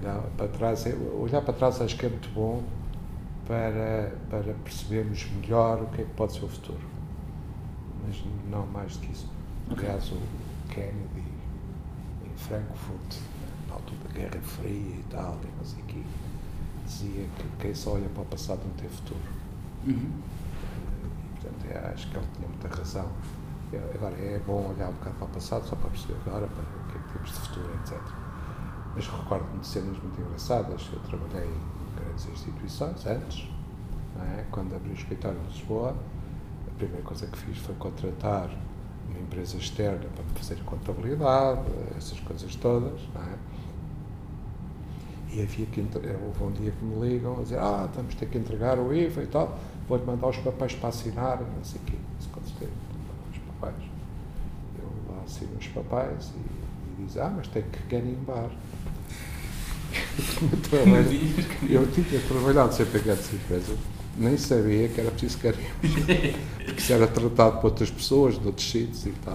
Olhar 0.00 0.20
para 0.36 0.48
trás, 0.48 0.86
é- 0.86 0.94
olhar 0.94 1.42
para 1.42 1.54
trás 1.54 1.80
acho 1.80 1.96
que 1.96 2.06
é 2.06 2.08
muito 2.08 2.28
bom 2.32 2.62
para, 3.46 4.12
para 4.30 4.52
percebermos 4.64 5.28
melhor 5.40 5.82
o 5.82 5.86
que 5.88 6.02
é 6.02 6.04
que 6.04 6.10
pode 6.12 6.32
ser 6.34 6.44
o 6.44 6.48
futuro. 6.48 6.80
Mas 8.06 8.22
não 8.50 8.66
mais 8.66 8.96
do 8.96 9.00
que 9.06 9.12
isso. 9.12 9.28
Ok. 9.70 9.84
Aliás, 9.88 10.10
o 10.12 10.18
Kennedy 10.68 11.24
em 12.24 12.36
Frankfurt, 12.36 13.16
na 13.68 13.74
altura 13.74 13.98
da 14.04 14.12
Guerra 14.14 14.40
Fria 14.42 14.70
e 14.70 15.04
tal, 15.10 15.38
e 15.42 15.58
não 15.58 15.64
sei 15.64 15.82
o 15.82 15.86
quê, 15.86 16.02
dizia 16.86 17.26
que 17.36 17.44
quem 17.58 17.74
só 17.74 17.94
olha 17.94 18.08
para 18.08 18.22
o 18.22 18.26
passado 18.26 18.60
não 18.64 18.74
tem 18.74 18.88
futuro. 18.88 19.20
Uhum. 19.86 20.10
E, 21.02 21.40
portanto, 21.40 21.92
acho 21.92 22.10
que 22.10 22.16
ele 22.16 22.26
tinha 22.36 22.48
muita 22.48 22.68
razão. 22.68 23.08
Eu- 23.72 23.90
Agora, 23.94 24.14
é 24.16 24.40
bom 24.46 24.72
olhar 24.74 24.88
um 24.88 24.92
bocado 24.92 25.16
para 25.16 25.26
o 25.26 25.28
passado, 25.30 25.66
só 25.66 25.76
para 25.76 25.90
perceber 25.90 26.16
agora 26.26 26.46
para 26.48 26.62
o 26.62 26.92
que 26.92 26.98
é 26.98 27.00
que 27.02 27.12
temos 27.12 27.30
de 27.30 27.36
futuro, 27.40 27.70
etc. 27.82 27.98
Mas 28.94 29.06
recordo-me 29.06 29.60
de 29.60 29.66
cenas 29.66 29.96
muito 30.02 30.20
engraçadas. 30.20 30.88
Eu 30.92 30.98
trabalhei 31.00 31.48
em 31.48 31.94
grandes 32.04 32.26
instituições 32.28 33.06
antes, 33.06 33.48
é? 34.38 34.44
quando 34.50 34.74
abri 34.74 34.90
o 34.90 34.94
escritório 34.94 35.38
em 35.38 35.52
Lisboa. 35.52 35.94
A 36.66 36.70
primeira 36.78 37.02
coisa 37.02 37.26
que 37.26 37.38
fiz 37.38 37.58
foi 37.58 37.74
contratar 37.76 38.50
uma 39.08 39.18
empresa 39.20 39.56
externa 39.56 40.06
para 40.14 40.24
me 40.24 40.30
fazer 40.34 40.54
a 40.60 40.64
contabilidade, 40.64 41.60
essas 41.96 42.18
coisas 42.20 42.54
todas. 42.56 42.98
É? 43.00 43.38
E 45.32 45.42
havia 45.42 45.66
que 45.66 45.80
houve 46.26 46.42
um 46.42 46.50
dia 46.50 46.72
que 46.72 46.84
me 46.84 47.08
ligam 47.08 47.38
a 47.38 47.42
dizer, 47.42 47.58
ah, 47.58 47.88
vamos 47.94 48.14
ter 48.16 48.26
que 48.26 48.36
entregar 48.38 48.78
o 48.80 48.92
IVA 48.92 49.22
e 49.22 49.26
tal, 49.28 49.56
vou-te 49.88 50.04
mandar 50.04 50.26
os 50.28 50.38
papéis 50.38 50.74
para 50.74 50.88
assinar, 50.88 51.40
não 51.40 51.62
sei 51.62 51.80
o 51.80 51.84
quê. 51.84 51.96
Isso 52.18 52.28
aconteceu, 52.32 52.68
os 53.30 53.38
papéis. 53.60 53.90
Eu 55.42 55.48
lá 55.48 55.56
assino 55.56 55.56
os 55.58 55.66
papéis 55.68 56.32
e, 56.36 57.02
e 57.02 57.06
diz, 57.06 57.16
ah, 57.16 57.32
mas 57.34 57.48
tem 57.48 57.62
que 57.62 57.78
garimbar. 57.88 58.50
eu 61.68 61.86
tinha 61.92 62.20
trabalhado 62.28 62.72
sempre 62.74 63.00
em 63.00 63.02
grandes 63.02 63.32
empresas, 63.34 63.76
nem 64.16 64.36
sabia 64.36 64.88
que 64.88 65.00
era 65.00 65.10
preciso 65.10 65.38
carimbo, 65.38 65.64
porque 66.64 66.80
isso 66.80 66.92
era 66.92 67.06
tratado 67.08 67.56
por 67.60 67.66
outras 67.66 67.90
pessoas, 67.90 68.38
de 68.38 68.46
outros 68.46 68.70
sítios 68.70 69.06
e 69.06 69.10
tal. 69.24 69.34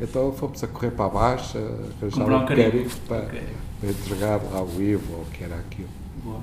Então 0.00 0.32
fomos 0.32 0.62
a 0.62 0.66
correr 0.66 0.90
para 0.90 1.06
a 1.06 1.08
baixa, 1.08 1.58
arranjar 2.00 2.42
um 2.42 2.46
carimbo. 2.46 2.90
para, 3.08 3.26
Ok. 3.26 3.42
para 3.80 3.90
entregar 3.90 4.42
lá 4.52 4.62
o 4.62 4.82
IVA 4.82 5.02
ou 5.14 5.22
o 5.22 5.26
que 5.26 5.44
era 5.44 5.56
aquilo. 5.56 5.88
Boa. 6.22 6.40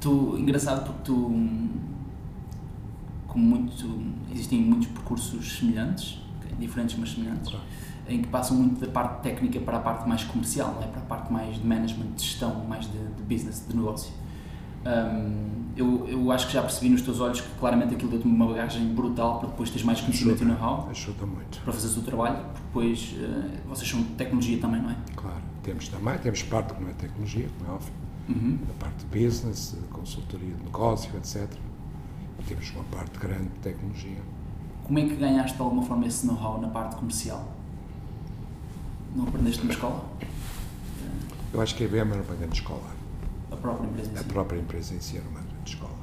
Tu, 0.00 0.36
engraçado 0.38 0.84
porque 0.86 1.02
tu, 1.04 1.14
como 3.28 3.44
muito, 3.44 4.00
existem 4.32 4.60
muitos 4.60 4.88
percursos 4.88 5.58
semelhantes, 5.58 6.20
diferentes 6.58 6.96
mas 6.98 7.12
semelhantes, 7.12 7.50
Claro. 7.50 7.64
Em 8.08 8.22
que 8.22 8.28
passam 8.28 8.56
muito 8.56 8.80
da 8.84 8.90
parte 8.90 9.22
técnica 9.22 9.58
para 9.60 9.78
a 9.78 9.80
parte 9.80 10.08
mais 10.08 10.22
comercial, 10.24 10.72
não 10.74 10.82
é? 10.82 10.86
para 10.86 11.00
a 11.00 11.04
parte 11.04 11.32
mais 11.32 11.56
de 11.56 11.66
management, 11.66 12.12
de 12.16 12.22
gestão, 12.22 12.64
mais 12.66 12.84
de, 12.86 12.98
de 12.98 13.22
business, 13.22 13.64
de 13.68 13.76
negócio. 13.76 14.12
Hum, 14.84 15.64
eu, 15.76 16.06
eu 16.08 16.30
acho 16.32 16.46
que 16.46 16.52
já 16.52 16.62
percebi 16.62 16.88
nos 16.90 17.02
teus 17.02 17.20
olhos 17.20 17.40
que 17.40 17.48
claramente 17.58 17.94
aquilo 17.94 18.10
deu-te 18.10 18.24
uma 18.26 18.46
bagagem 18.46 18.86
brutal 18.94 19.40
para 19.40 19.48
depois 19.48 19.68
teres 19.68 19.84
mais 19.84 20.00
conhecimento 20.00 20.42
e 20.42 20.46
know-how 20.46 20.88
Ajuda 20.90 21.26
muito. 21.26 21.60
para 21.62 21.72
fazer 21.72 21.98
o 21.98 22.02
trabalho, 22.02 22.36
porque 22.36 22.60
depois 22.66 23.14
eh, 23.18 23.60
vocês 23.68 23.90
são 23.90 24.00
de 24.00 24.08
tecnologia 24.10 24.58
também, 24.58 24.80
não 24.80 24.90
é? 24.90 24.96
Claro, 25.16 25.42
temos 25.64 25.88
também, 25.88 26.16
temos 26.18 26.42
parte 26.44 26.72
que 26.74 26.82
não 26.82 26.88
é 26.90 26.92
tecnologia, 26.94 27.48
como 27.58 27.70
é 27.70 27.74
óbvio, 27.74 27.92
Uhum. 28.28 28.58
a 28.70 28.84
parte 28.84 29.04
de 29.06 29.24
business, 29.24 29.76
de 29.80 29.86
consultoria 29.88 30.52
de 30.54 30.62
negócio, 30.64 31.10
etc. 31.16 31.48
E 32.40 32.42
temos 32.44 32.70
uma 32.72 32.82
parte 32.84 33.18
grande 33.20 33.44
de 33.44 33.58
tecnologia. 33.62 34.18
Como 34.84 34.98
é 34.98 35.02
que 35.02 35.14
ganhaste 35.16 35.56
de 35.56 35.62
alguma 35.62 35.82
forma 35.82 36.06
esse 36.06 36.26
know-how 36.26 36.60
na 36.60 36.68
parte 36.68 36.96
comercial? 36.96 37.55
Não 39.14 39.26
aprendeste 39.26 39.64
na 39.64 39.72
escola? 39.72 40.04
Eu 41.52 41.60
acho 41.60 41.74
que 41.74 41.84
a 41.84 41.86
IBM 41.86 42.12
era 42.12 42.22
uma 42.22 42.34
grande 42.34 42.54
escola. 42.60 42.90
A 43.50 43.56
própria 43.56 43.86
empresa 43.86 44.10
em 44.10 44.14
A 44.14 44.18
si? 44.18 44.24
própria 44.24 44.58
empresa 44.60 44.94
em 44.94 45.00
si 45.00 45.16
era 45.16 45.28
uma 45.28 45.40
grande 45.40 45.70
escola. 45.70 45.96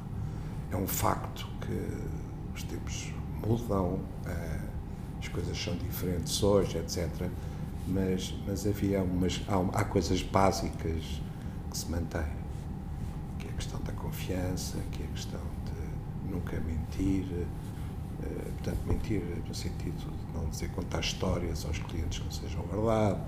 É 0.70 0.76
um 0.76 0.86
facto 0.86 1.46
que 1.60 1.88
os 2.54 2.62
tempos 2.64 3.12
mudam, 3.46 4.00
eh, 4.26 4.60
as 5.20 5.28
coisas 5.28 5.56
são 5.56 5.76
diferentes 5.76 6.42
hoje, 6.42 6.78
etc. 6.78 7.08
Mas, 7.86 8.34
mas 8.46 8.66
havia 8.66 9.02
umas, 9.02 9.40
há, 9.46 9.80
há 9.80 9.84
coisas 9.84 10.22
básicas 10.22 11.20
que 11.70 11.76
se 11.78 11.90
mantêm, 11.90 12.22
que 13.38 13.46
é 13.46 13.50
a 13.50 13.54
questão 13.54 13.80
da 13.82 13.92
confiança, 13.92 14.78
que 14.90 15.02
é 15.02 15.06
a 15.06 15.08
questão 15.10 15.40
de 15.66 16.32
nunca 16.32 16.58
mentir, 16.60 17.26
eh, 18.22 18.50
portanto, 18.54 18.78
mentir 18.86 19.22
no 19.46 19.54
sentido 19.54 20.10
não 20.34 20.48
dizer 20.48 20.70
contar 20.70 21.00
histórias 21.00 21.64
aos 21.64 21.78
clientes 21.78 22.18
que 22.18 22.24
não 22.24 22.32
sejam 22.32 22.62
verdade, 22.62 23.20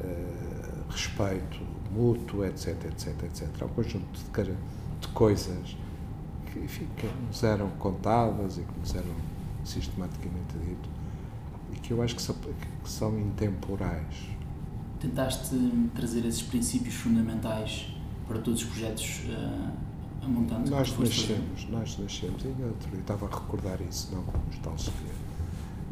eh, 0.00 0.84
respeito 0.88 1.58
mútuo, 1.92 2.44
etc, 2.44 2.84
etc, 2.84 3.22
etc. 3.24 3.48
Há 3.60 3.64
um 3.64 3.68
conjunto 3.68 4.06
de, 4.12 4.42
de 5.00 5.08
coisas 5.08 5.76
que, 6.52 6.58
enfim, 6.60 6.86
que 6.96 7.06
nos 7.26 7.42
eram 7.42 7.70
contadas 7.70 8.58
e 8.58 8.62
que 8.62 8.78
nos 8.78 8.94
eram 8.94 9.14
sistematicamente 9.64 10.56
dito 10.58 10.88
e 11.72 11.76
que 11.76 11.92
eu 11.92 12.02
acho 12.02 12.16
que 12.16 12.22
são, 12.22 12.34
que 12.34 12.90
são 12.90 13.18
intemporais. 13.18 14.28
Tentaste 15.00 15.56
trazer 15.94 16.24
esses 16.24 16.42
princípios 16.42 16.94
fundamentais 16.94 17.94
para 18.26 18.38
todos 18.38 18.62
os 18.62 18.68
projetos 18.68 19.22
uh, 19.28 20.24
a 20.24 20.28
montante? 20.28 20.70
Nós 20.70 20.88
foste 20.88 21.20
fazer? 21.20 21.40
nascemos, 21.40 21.70
nós 21.70 21.98
nascemos, 21.98 22.44
e 22.44 22.54
eu 22.58 22.76
estava 22.98 23.26
a 23.26 23.28
recordar 23.28 23.80
isso, 23.80 24.08
não 24.12 24.22
como 24.22 24.44
nostalgia, 24.46 24.92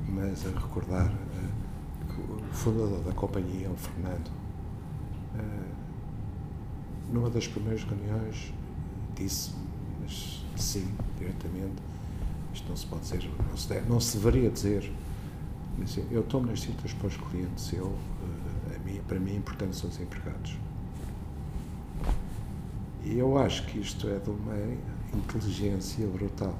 mas 0.08 0.46
a 0.46 0.50
recordar 0.50 1.06
eh, 1.12 2.12
que 2.14 2.20
o 2.20 2.38
fundador 2.52 3.00
da 3.02 3.12
companhia, 3.12 3.70
o 3.70 3.76
Fernando, 3.76 4.30
eh, 5.36 5.72
numa 7.12 7.30
das 7.30 7.46
primeiras 7.46 7.84
reuniões 7.84 8.52
disse, 9.14 9.52
mas 10.00 10.44
sim, 10.56 10.88
diretamente, 11.18 11.82
isto 12.52 12.68
não 12.68 12.76
se 12.76 12.86
pode 12.86 13.02
dizer, 13.02 13.30
não 13.48 13.56
se, 13.56 13.68
deve, 13.68 13.88
não 13.88 14.00
se 14.00 14.16
deveria 14.18 14.50
dizer, 14.50 14.92
mas 15.78 15.98
eu 16.10 16.22
tomo 16.22 16.46
nas 16.46 16.60
citas 16.60 16.92
para 16.94 17.08
os 17.08 17.16
clientes, 17.16 17.72
eu, 17.72 17.94
a 18.74 18.78
mim, 18.84 19.00
para 19.06 19.18
mim, 19.20 19.36
importante 19.36 19.76
são 19.76 19.90
os 19.90 20.00
empregados. 20.00 20.56
E 23.04 23.18
eu 23.18 23.38
acho 23.38 23.64
que 23.66 23.78
isto 23.78 24.08
é 24.08 24.18
de 24.18 24.30
uma 24.30 24.56
inteligência 25.14 26.06
brutal. 26.08 26.54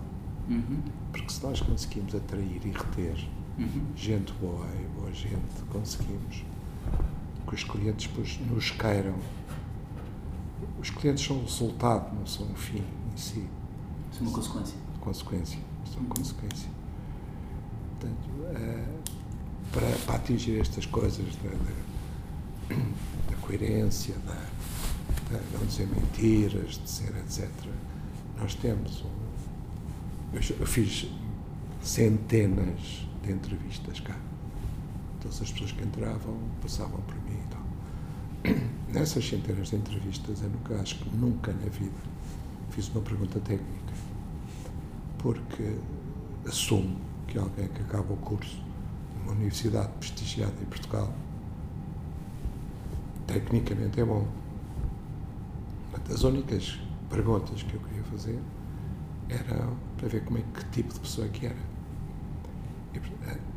Uhum, 0.49 0.81
Porque 1.11 1.29
se 1.29 1.43
nós 1.43 1.61
conseguimos 1.61 2.15
atrair 2.15 2.61
e 2.65 2.71
reter 2.71 3.29
uhum. 3.59 3.87
gente 3.97 4.33
boa 4.35 4.67
e 4.75 4.99
boa 4.99 5.13
gente, 5.13 5.63
conseguimos 5.71 6.45
que 7.47 7.55
os 7.55 7.65
clientes 7.65 8.09
depois 8.09 8.39
nos 8.51 8.71
queiram. 8.71 9.15
Os 10.81 10.91
clientes 10.91 11.25
são 11.25 11.37
um 11.37 11.43
resultado, 11.43 12.15
não 12.15 12.27
são 12.27 12.47
um 12.47 12.55
fim 12.55 12.83
em 13.13 13.17
si, 13.17 13.47
é 14.19 14.23
uma 14.23 14.33
consequência. 14.33 14.77
consequência. 15.01 15.59
São 15.93 16.05
consequência. 16.05 16.69
Portanto, 17.99 18.29
eh, 18.55 18.85
para, 19.73 19.87
para 20.05 20.15
atingir 20.17 20.61
estas 20.61 20.87
coisas 20.87 21.37
da, 21.37 21.51
da, 21.51 22.77
da 23.31 23.37
coerência, 23.41 24.15
da, 24.27 24.35
da 25.31 25.41
não 25.53 25.67
dizer 25.67 25.87
mentiras, 25.89 26.81
de 26.83 26.91
ser 26.91 27.15
etc., 27.17 27.49
nós 28.39 28.55
temos 28.55 29.03
um, 29.03 30.35
eu, 30.35 30.41
eu 30.61 30.67
fiz 30.67 31.09
centenas 31.83 33.07
de 33.27 33.33
entrevistas 33.33 34.01
cá. 34.01 34.17
Todas 35.21 35.43
as 35.43 35.51
pessoas 35.51 35.73
que 35.73 35.83
entravam 35.83 36.39
passavam 36.63 37.01
por 37.01 37.15
mim 37.25 37.39
e 37.45 37.49
tal. 37.51 37.67
Nessas 38.93 39.29
centenas 39.29 39.69
de 39.69 39.77
entrevistas, 39.77 40.43
eu 40.43 40.49
nunca, 40.49 40.81
acho 40.81 40.99
que 40.99 41.17
nunca 41.17 41.53
na 41.53 41.69
vida 41.69 41.99
fiz 42.71 42.89
uma 42.91 43.01
pergunta 43.01 43.41
técnica. 43.41 43.93
Porque 45.19 45.77
assumo 46.47 46.97
que 47.27 47.39
alguém 47.39 47.69
que 47.69 47.83
acaba 47.83 48.13
o 48.13 48.17
curso 48.19 48.63
numa 49.19 49.33
universidade 49.33 49.91
prestigiada 49.99 50.55
em 50.63 50.67
Portugal, 50.67 51.13
tecnicamente 53.27 54.01
é 54.01 54.05
bom. 54.05 54.27
Portanto, 55.91 56.15
as 56.15 56.23
únicas 56.23 56.79
perguntas 57.11 57.63
que 57.63 57.75
eu 57.75 57.81
queria 57.81 58.05
fazer 58.05 58.39
era 59.29 59.69
para 59.97 60.09
ver 60.09 60.25
como 60.25 60.39
é 60.39 60.43
que 60.55 60.65
tipo 60.71 60.95
de 60.95 61.01
pessoa 61.01 61.27
que 61.29 61.47
era. 61.47 61.76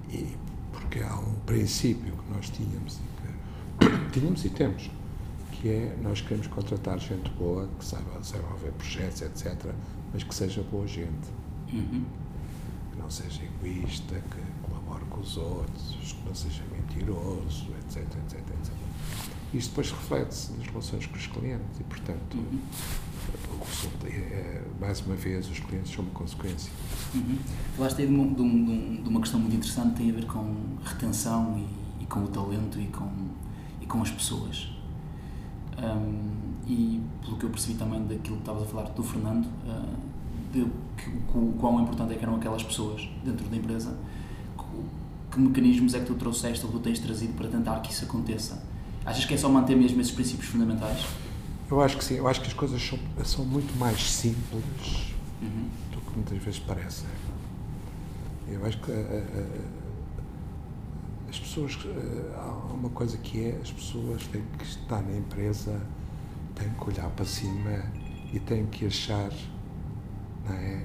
E, 0.10 0.36
porque 0.72 1.00
há 1.00 1.16
um 1.20 1.34
princípio 1.46 2.14
que 2.14 2.34
nós 2.34 2.50
tínhamos 2.50 2.98
e 3.00 3.86
que 3.86 4.10
tínhamos 4.20 4.44
e 4.46 4.50
temos, 4.50 4.90
que 5.52 5.70
é 5.70 5.98
nós 6.02 6.22
queremos 6.22 6.48
contratar 6.48 7.00
gente 7.00 7.30
boa, 7.32 7.68
que 7.78 7.86
saiba, 7.86 8.24
saiba 8.24 8.48
haver 8.52 8.72
projetos, 8.74 9.22
etc., 9.22 9.74
mas 10.14 10.24
que 10.24 10.34
seja 10.34 10.64
boa 10.64 10.88
gente, 10.88 11.30
Uhum. 11.72 12.04
que 12.92 12.98
não 12.98 13.10
seja 13.12 13.42
egoísta, 13.44 14.16
que 14.16 14.42
colabore 14.68 15.06
com 15.10 15.20
os 15.22 15.38
outros, 15.38 16.14
que 16.14 16.28
não 16.28 16.34
seja 16.34 16.64
mentiroso, 16.72 17.68
etc, 17.86 18.02
etc, 18.04 18.40
etc. 18.40 18.74
Isto 19.54 19.70
depois 19.70 19.92
reflete-se 19.92 20.52
nas 20.54 20.66
relações 20.68 21.06
com 21.06 21.16
os 21.16 21.28
clientes 21.28 21.80
e, 21.80 21.84
portanto, 21.84 22.38
Uhum. 22.38 22.60
Mais 24.80 25.02
uma 25.02 25.16
vez, 25.16 25.50
os 25.50 25.60
clientes 25.60 25.94
são 25.94 26.04
uma 26.04 26.14
consequência. 26.14 26.72
Uhum. 27.14 27.38
Falaste 27.76 28.02
aí 28.02 28.08
de 28.08 28.14
um- 28.14 28.34
de 28.34 28.42
um- 28.42 29.02
de 29.04 29.10
uma 29.10 29.20
questão 29.20 29.40
muito 29.40 29.56
interessante, 29.56 29.96
tem 29.98 30.10
a 30.10 30.14
ver 30.14 30.26
com 30.26 30.56
retenção 30.86 31.58
e, 32.00 32.04
e 32.04 32.06
com 32.06 32.24
o 32.24 32.28
talento 32.28 32.80
e 32.80 32.88
com, 32.88 33.10
e 33.82 33.86
com 33.86 34.02
as 34.02 34.10
pessoas. 34.12 34.70
Um, 35.78 36.40
e 36.68 37.02
pelo 37.24 37.38
que 37.38 37.46
eu 37.46 37.50
percebi 37.50 37.78
também 37.78 38.02
daquilo 38.06 38.36
que 38.38 38.42
estavas 38.42 38.64
a 38.64 38.66
falar 38.66 38.84
do 38.90 39.04
Fernando, 39.04 39.46
uh, 39.46 39.96
de 40.54 40.66
que, 40.98 41.10
o 41.38 41.54
quão 41.60 41.82
importante 41.82 42.14
é 42.14 42.16
que 42.18 42.24
eram 42.24 42.36
aquelas 42.36 42.64
pessoas 42.64 43.08
dentro 43.24 43.48
da 43.48 43.56
empresa, 43.56 43.96
que, 44.58 45.34
que 45.36 45.40
mecanismos 45.40 45.94
é 45.94 46.00
que 46.00 46.06
tu 46.06 46.16
trouxeste 46.16 46.66
ou 46.66 46.72
tu 46.72 46.80
tens 46.80 47.00
trazido 47.00 47.34
para 47.34 47.48
tentar 47.48 47.80
que 47.80 47.92
isso 47.92 48.04
aconteça? 48.06 48.62
Achas 49.06 49.26
que 49.26 49.34
é 49.34 49.38
só 49.38 49.50
manter 49.50 49.76
mesmo 49.76 50.00
esses 50.02 50.12
princípios 50.12 50.50
fundamentais? 50.50 51.06
Eu 51.70 51.82
acho 51.82 51.98
que 51.98 52.04
sim, 52.04 52.16
eu 52.16 52.28
acho 52.28 52.42
que 52.42 52.48
as 52.48 52.54
coisas 52.54 52.82
são, 52.82 52.98
são 53.24 53.46
muito 53.46 53.78
mais 53.78 54.02
simples 54.02 55.14
Uhum. 55.42 55.70
do 55.92 56.02
que 56.02 56.16
muitas 56.16 56.38
vezes 56.40 56.60
parecem. 56.60 57.08
Eu 58.48 58.66
acho 58.66 58.78
que 58.82 58.92
eh, 58.92 58.96
eh, 59.34 59.62
as 61.30 61.40
pessoas, 61.40 61.78
eh, 61.86 62.34
há 62.36 62.74
uma 62.74 62.90
coisa 62.90 63.16
que 63.18 63.46
é, 63.46 63.60
as 63.62 63.72
pessoas 63.72 64.26
têm 64.28 64.44
que 64.58 64.64
estar 64.66 65.02
na 65.02 65.16
empresa, 65.16 65.80
têm 66.56 66.70
que 66.70 66.90
olhar 66.90 67.10
para 67.12 67.24
cima 67.26 67.84
e 68.34 68.40
têm 68.40 68.66
que 68.66 68.88
achar, 68.88 69.32
é? 70.50 70.82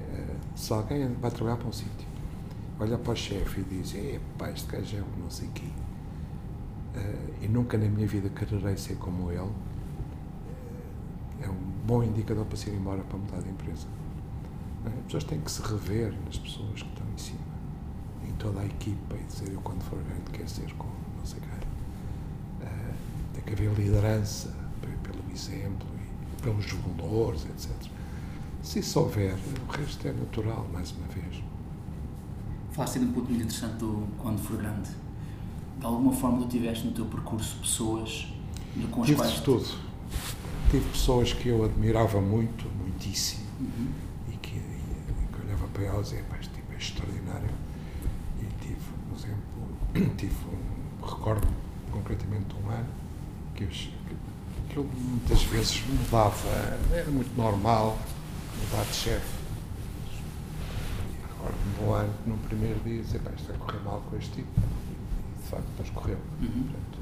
Se 0.55 0.71
alguém 0.71 1.11
vai 1.15 1.31
trabalhar 1.31 1.57
para 1.57 1.67
um 1.67 1.73
sítio, 1.73 2.07
olha 2.79 2.97
para 2.97 3.11
o 3.11 3.15
chefe 3.15 3.61
e 3.61 3.63
diz, 3.63 3.93
epá, 3.95 4.51
este 4.51 4.71
gajo 4.71 4.95
é 4.97 5.01
um 5.01 5.23
não 5.23 5.29
sei 5.29 5.49
quê, 5.53 5.67
eh, 6.95 7.15
e 7.41 7.47
nunca 7.47 7.77
na 7.77 7.87
minha 7.89 8.07
vida 8.07 8.29
quererei 8.29 8.77
ser 8.77 8.95
como 8.97 9.31
ele, 9.31 9.49
é 11.41 11.49
um 11.49 11.55
bom 11.85 12.03
indicador 12.03 12.45
para 12.45 12.57
se 12.57 12.69
ir 12.69 12.75
embora 12.75 13.01
para 13.03 13.17
mudar 13.17 13.41
de 13.41 13.49
empresa. 13.49 13.87
é? 14.85 14.89
As 14.89 15.03
pessoas 15.05 15.23
têm 15.25 15.39
que 15.41 15.51
se 15.51 15.61
rever 15.61 16.13
nas 16.25 16.37
pessoas 16.37 16.81
que 16.81 16.89
estão 16.89 17.05
em 17.13 17.17
cima, 17.17 17.39
em 18.27 18.31
toda 18.33 18.61
a 18.61 18.65
equipa, 18.65 19.15
e 19.15 19.23
dizer 19.23 19.51
eu 19.51 19.61
quando 19.61 19.83
for 19.83 19.99
grande 19.99 20.29
quero 20.31 20.49
ser 20.49 20.73
como 20.75 20.93
não 21.17 21.25
sei 21.25 21.39
quem. 21.39 22.67
Eh, 22.67 22.93
tem 23.33 23.43
que 23.43 23.53
haver 23.53 23.73
liderança 23.73 24.53
pe- 24.81 25.09
pelo 25.09 25.23
exemplo 25.31 25.87
e 26.37 26.41
pelos 26.41 26.65
valores, 26.97 27.45
etc. 27.45 27.71
Se 28.63 28.79
isso 28.79 28.99
houver, 28.99 29.35
o 29.67 29.71
resto 29.71 30.07
é 30.07 30.11
natural, 30.13 30.67
mais 30.73 30.91
uma 30.91 31.07
vez. 31.07 31.43
Falaste 32.71 32.99
de 32.99 33.05
um 33.05 33.11
ponto 33.13 33.29
muito 33.29 33.43
interessante 33.43 33.75
do 33.77 34.07
quando 34.17 34.39
for 34.39 34.57
grande. 34.57 34.89
De 35.79 35.85
alguma 35.85 36.11
forma 36.11 36.39
tu 36.39 36.47
tiveste 36.47 36.85
no 36.87 36.93
teu 36.93 37.05
percurso 37.05 37.57
pessoas 37.59 38.27
com 38.91 39.01
as 39.01 39.07
Tive 39.07 39.19
quais 39.19 39.39
tudo. 39.41 39.65
Tive 40.71 40.89
pessoas 40.89 41.31
que 41.33 41.49
eu 41.49 41.63
admirava 41.63 42.19
muito, 42.19 42.67
muitíssimo, 42.77 43.45
Uhum. 43.59 43.87
e 44.33 44.37
que, 44.37 44.55
e 44.57 45.27
que 45.33 45.45
olhava 45.45 45.67
para 45.67 45.83
elas 45.83 46.07
e 46.07 46.15
dizia, 46.15 46.25
pá, 46.29 46.37
este 46.39 46.49
tipo 46.53 46.73
é 46.73 46.75
extraordinário. 46.75 47.49
E 48.41 48.45
tive, 48.61 48.75
por 49.09 49.17
exemplo, 49.17 50.15
tive 50.17 50.35
um, 50.47 51.05
recordo 51.05 51.47
concretamente 51.91 52.45
de 52.53 52.55
um 52.61 52.69
ano 52.69 52.87
que 53.55 53.63
eu, 53.63 53.69
que, 53.69 54.75
eu 54.77 54.83
muitas 54.83 55.43
vezes 55.43 55.81
mudava, 55.87 56.49
era 56.91 57.09
muito 57.09 57.33
normal 57.37 57.97
mudar 58.61 58.83
de 58.83 58.93
chefe. 58.95 59.35
E 61.07 61.27
Recordo-me 61.31 61.87
um 61.87 61.93
ano 61.93 62.13
no 62.25 62.37
primeiro 62.39 62.79
dia 62.81 63.01
dizia, 63.01 63.19
pá, 63.21 63.31
isto 63.37 63.47
vai 63.47 63.57
correr 63.57 63.79
mal 63.83 64.01
com 64.09 64.17
este 64.17 64.31
tipo. 64.31 64.49
E 64.59 65.41
de 65.41 65.47
facto 65.49 65.65
depois 65.67 65.89
correu. 65.91 66.17
Uhum. 66.41 66.63
Portanto, 66.63 66.94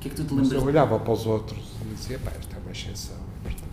que 0.00 0.08
é 0.08 0.10
que 0.10 0.16
tu 0.16 0.24
te 0.24 0.34
mas 0.34 0.42
lembras? 0.48 0.62
eu 0.62 0.68
olhava 0.68 0.98
para 0.98 1.12
os 1.12 1.26
outros 1.26 1.58
e 1.82 1.94
dizia, 1.94 2.18
pá, 2.18 2.30
esta 2.38 2.56
é 2.56 2.58
uma 2.58 2.70
exceção, 2.72 3.16
é 3.16 3.38
importante. 3.48 3.70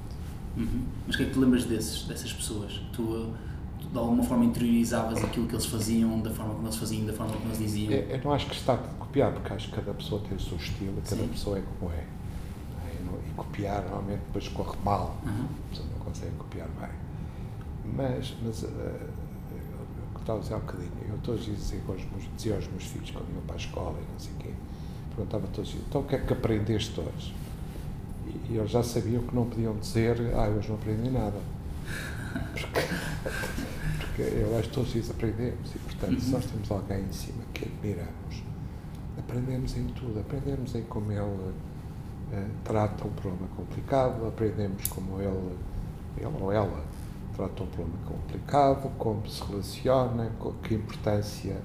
Uhum. 0.57 0.83
Mas 1.05 1.15
o 1.15 1.17
que 1.17 1.23
é 1.23 1.27
que 1.27 1.33
tu 1.33 1.39
lembras 1.39 1.63
desses, 1.65 2.03
dessas 2.03 2.33
pessoas? 2.33 2.81
Tu, 2.93 3.01
uh, 3.01 3.33
tu, 3.79 3.87
de 3.89 3.97
alguma 3.97 4.23
forma 4.23 4.43
interiorizavas 4.45 5.23
aquilo 5.23 5.47
que 5.47 5.55
eles 5.55 5.65
faziam, 5.65 6.19
da 6.21 6.29
forma 6.31 6.53
como 6.55 6.67
eles 6.67 6.77
faziam, 6.77 7.05
da 7.05 7.13
forma 7.13 7.33
como 7.33 7.45
eles 7.45 7.59
diziam? 7.59 7.93
É, 7.93 8.15
Eu 8.15 8.21
não 8.23 8.33
acho 8.33 8.45
que 8.47 8.55
está 8.55 8.75
de 8.75 8.87
copiar, 8.95 9.31
porque 9.31 9.53
acho 9.53 9.69
que 9.69 9.75
cada 9.75 9.93
pessoa 9.93 10.21
tem 10.21 10.35
o 10.35 10.39
seu 10.39 10.57
estilo, 10.57 11.01
cada 11.07 11.21
Sim. 11.21 11.27
pessoa 11.29 11.57
é 11.59 11.63
como 11.79 11.91
é. 11.91 11.95
é? 11.95 12.07
E 13.25 13.29
E 13.29 13.33
copiar 13.35 13.81
normalmente 13.83 14.21
depois 14.27 14.47
corre 14.49 14.77
mal, 14.83 15.17
Uhum. 15.25 15.45
a 15.45 15.69
pessoa 15.69 15.87
não 15.93 15.99
consegue 16.05 16.31
copiar 16.37 16.67
bem. 16.79 16.89
Mas, 17.95 18.33
mas 18.43 18.63
eh, 18.63 18.67
o 18.67 20.15
que 20.15 20.19
estava 20.21 20.39
a 20.39 20.41
dizer 20.41 20.55
há 20.55 20.59
bocadinho, 20.59 20.91
eu 21.09 21.17
todos 21.23 21.39
os 21.41 21.45
dias 21.45 21.57
dizia 21.59 21.79
aos 21.87 22.01
meus, 22.11 22.23
dizia 22.35 22.55
aos 22.55 22.67
meus 22.67 22.83
filhos 22.83 23.11
quando 23.11 23.29
iam 23.33 23.41
para 23.43 23.55
a 23.55 23.57
escola 23.57 23.95
e 23.97 24.11
não 24.11 24.19
sei 24.19 24.33
o 24.33 24.37
quê, 24.37 24.53
perguntava 25.17 25.47
todos 25.47 25.69
os 25.69 25.75
dias, 25.75 25.85
então 25.89 26.01
o 26.01 26.03
que 26.03 26.15
é 26.15 26.19
que 26.19 26.31
aprendeste 26.31 26.99
hoje? 26.99 27.35
E, 28.27 28.53
e 28.53 28.57
eles 28.57 28.69
já 28.69 28.83
sabiam 28.83 29.23
que 29.23 29.35
não 29.35 29.45
podiam 29.45 29.75
dizer, 29.77 30.17
ah, 30.35 30.47
hoje 30.47 30.69
não 30.69 30.75
aprendi 30.75 31.09
nada. 31.09 31.39
Porque, 32.53 32.81
porque 33.97 34.21
eu 34.21 34.57
acho 34.59 34.69
que 34.69 34.75
todos 34.75 34.89
os 34.89 34.93
dias 34.93 35.09
aprendemos 35.09 35.75
e, 35.75 35.79
portanto, 35.79 36.21
se 36.21 36.29
nós 36.29 36.45
temos 36.45 36.71
alguém 36.71 37.03
em 37.03 37.11
cima 37.11 37.43
que 37.53 37.65
admiramos, 37.65 38.43
aprendemos 39.17 39.75
em 39.75 39.85
tudo, 39.87 40.19
aprendemos 40.19 40.75
em 40.75 40.83
como 40.83 41.11
ele 41.11 41.53
eh, 42.33 42.45
trata 42.63 43.07
um 43.07 43.11
problema 43.11 43.47
complicado, 43.55 44.27
aprendemos 44.27 44.87
como 44.87 45.19
ele, 45.19 45.57
ele 46.17 46.37
ou 46.39 46.51
ela 46.51 46.83
trata 47.35 47.63
um 47.63 47.67
problema 47.67 47.97
complicado, 48.05 48.91
como 48.97 49.27
se 49.27 49.41
relaciona, 49.43 50.31
com 50.39 50.51
que 50.53 50.75
importância. 50.75 51.57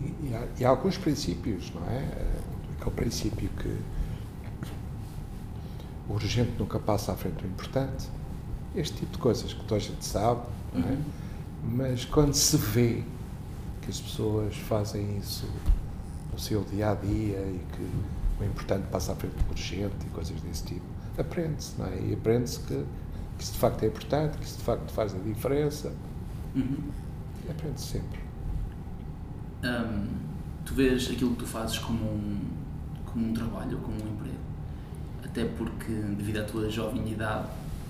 E, 0.00 0.28
e, 0.28 0.34
há, 0.34 0.46
e 0.60 0.64
há 0.64 0.68
alguns 0.68 0.96
princípios, 0.96 1.72
não 1.74 1.82
é? 1.88 2.08
Aquele 2.88 2.90
princípio 2.90 3.48
que 3.50 3.76
o 6.08 6.14
urgente 6.14 6.52
nunca 6.58 6.78
passa 6.78 7.12
à 7.12 7.16
frente 7.16 7.42
do 7.42 7.46
importante. 7.46 8.08
Este 8.74 8.98
tipo 8.98 9.12
de 9.12 9.18
coisas 9.18 9.52
que 9.52 9.60
toda 9.64 9.76
a 9.76 9.78
gente 9.78 10.04
sabe, 10.04 10.40
não 10.72 10.88
é? 10.88 10.98
mas 11.64 12.04
quando 12.04 12.34
se 12.34 12.56
vê 12.56 13.02
que 13.82 13.90
as 13.90 14.00
pessoas 14.00 14.56
fazem 14.56 15.18
isso 15.18 15.48
no 16.32 16.38
seu 16.38 16.62
dia 16.64 16.90
a 16.90 16.94
dia 16.94 17.38
e 17.38 17.60
que 17.74 18.42
o 18.42 18.44
importante 18.44 18.86
passa 18.88 19.12
à 19.12 19.16
frente 19.16 19.34
do 19.34 19.50
urgente 19.50 19.94
e 20.06 20.10
coisas 20.10 20.40
desse 20.40 20.64
tipo, 20.64 20.86
aprende-se, 21.18 21.72
não 21.78 21.86
é? 21.86 21.98
E 22.00 22.14
aprende-se 22.14 22.60
que, 22.60 22.84
que 23.36 23.42
isso 23.42 23.52
de 23.52 23.58
facto 23.58 23.82
é 23.82 23.86
importante, 23.86 24.38
que 24.38 24.44
isso 24.44 24.58
de 24.58 24.64
facto 24.64 24.90
faz 24.92 25.14
a 25.14 25.18
diferença. 25.18 25.92
Uhum. 26.54 26.90
E 27.46 27.50
aprende-se 27.50 27.86
sempre. 27.86 28.20
Hum, 29.64 30.06
tu 30.64 30.74
vês 30.74 31.10
aquilo 31.10 31.32
que 31.32 31.38
tu 31.38 31.46
fazes 31.46 31.78
como 31.78 32.04
um, 32.04 32.57
como 33.18 33.30
um 33.30 33.34
trabalho 33.34 33.76
ou 33.78 33.82
como 33.82 33.96
um 33.96 34.14
emprego? 34.14 34.38
Até 35.24 35.44
porque, 35.44 35.92
devido 35.92 36.38
à 36.38 36.44
tua 36.44 36.70
jovem 36.70 37.10
idade, 37.10 37.48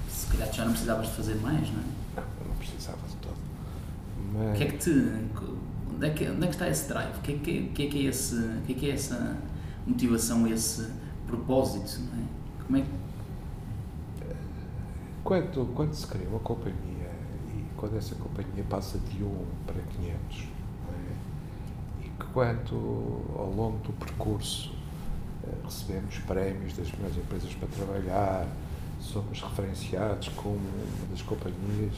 se 0.09 0.27
calhar 0.29 0.53
já 0.53 0.65
não 0.65 0.73
precisavas 0.73 1.07
de 1.09 1.13
fazer 1.13 1.35
mais, 1.37 1.71
não 1.71 1.81
é? 1.81 1.85
Não, 2.17 2.23
eu 2.41 2.49
não 2.49 2.57
precisava 2.57 2.99
de 3.07 3.17
todo. 3.17 3.37
Mas 4.33 4.57
que 4.57 4.65
é 4.65 4.67
que 4.67 4.79
te. 4.79 4.91
Onde 5.95 6.07
é 6.07 6.11
que, 6.11 6.29
onde 6.29 6.45
é 6.45 6.47
que 6.47 6.55
está 6.55 6.69
esse 6.69 6.89
drive? 6.89 7.17
O 7.17 7.21
que 7.21 7.33
é 7.33 7.39
que, 7.39 7.63
que, 7.75 7.87
é, 7.87 7.91
que 7.91 8.07
é 8.07 8.09
esse, 8.09 8.61
que 8.67 8.73
é 8.73 8.75
que 8.77 8.91
é 8.91 8.95
essa 8.95 9.37
motivação, 9.87 10.47
esse 10.47 10.91
propósito? 11.27 12.01
Não 12.01 12.23
é? 12.23 12.27
Como 12.65 12.79
é 12.79 12.81
que. 12.83 12.89
Quando, 15.25 15.75
quando 15.75 15.93
se 15.93 16.07
cria 16.07 16.27
uma 16.27 16.39
companhia 16.39 17.11
e 17.55 17.65
quando 17.77 17.99
essa 17.99 18.15
companhia 18.15 18.65
passa 18.71 18.99
de 18.99 19.23
1 19.23 19.47
para 19.67 19.75
500, 19.75 20.45
não 20.87 20.95
é? 20.95 22.07
e 22.07 22.09
que 22.09 22.27
quando 22.33 23.23
ao 23.37 23.53
longo 23.53 23.79
do 23.79 23.93
percurso 23.93 24.78
recebemos 25.69 26.19
prémios 26.21 26.75
das 26.77 26.91
melhores 26.93 27.17
empresas 27.17 27.55
para 27.55 27.69
trabalhar, 27.69 28.47
somos 29.01 29.41
referenciados 29.43 30.29
como 30.31 30.57
uma 30.57 31.07
das 31.11 31.23
companhias 31.23 31.95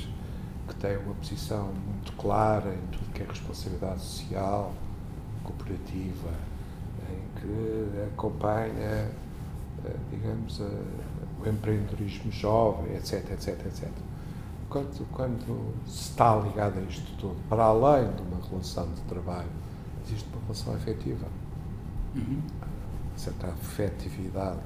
que 0.69 0.75
tem 0.77 0.97
uma 0.99 1.15
posição 1.15 1.67
muito 1.73 2.13
clara 2.13 2.73
em 2.75 2.87
tudo 2.93 3.13
que 3.13 3.23
é 3.23 3.27
responsabilidade 3.27 4.01
social, 4.01 4.73
cooperativa, 5.45 6.31
em 7.09 7.41
que 7.41 8.03
acompanha, 8.13 9.11
eh, 9.85 9.97
digamos, 10.11 10.61
a- 10.61 11.45
o 11.45 11.49
empreendedorismo 11.49 12.31
jovem, 12.31 12.95
etc, 12.97 13.31
etc, 13.33 13.67
etc. 13.67 13.89
Quando, 14.69 15.07
quando 15.13 15.75
se 15.89 16.11
está 16.11 16.37
ligado 16.37 16.79
a 16.79 16.83
isto 16.83 17.11
tudo, 17.17 17.37
para 17.49 17.65
além 17.65 18.13
de 18.13 18.23
uma 18.23 18.41
relação 18.49 18.87
de 18.93 19.01
trabalho, 19.03 19.49
existe 20.07 20.29
uma 20.33 20.43
relação 20.43 20.75
afetiva, 20.75 21.27
Uhum. 22.15 22.41
Certa 23.21 23.49
afetividade. 23.49 24.59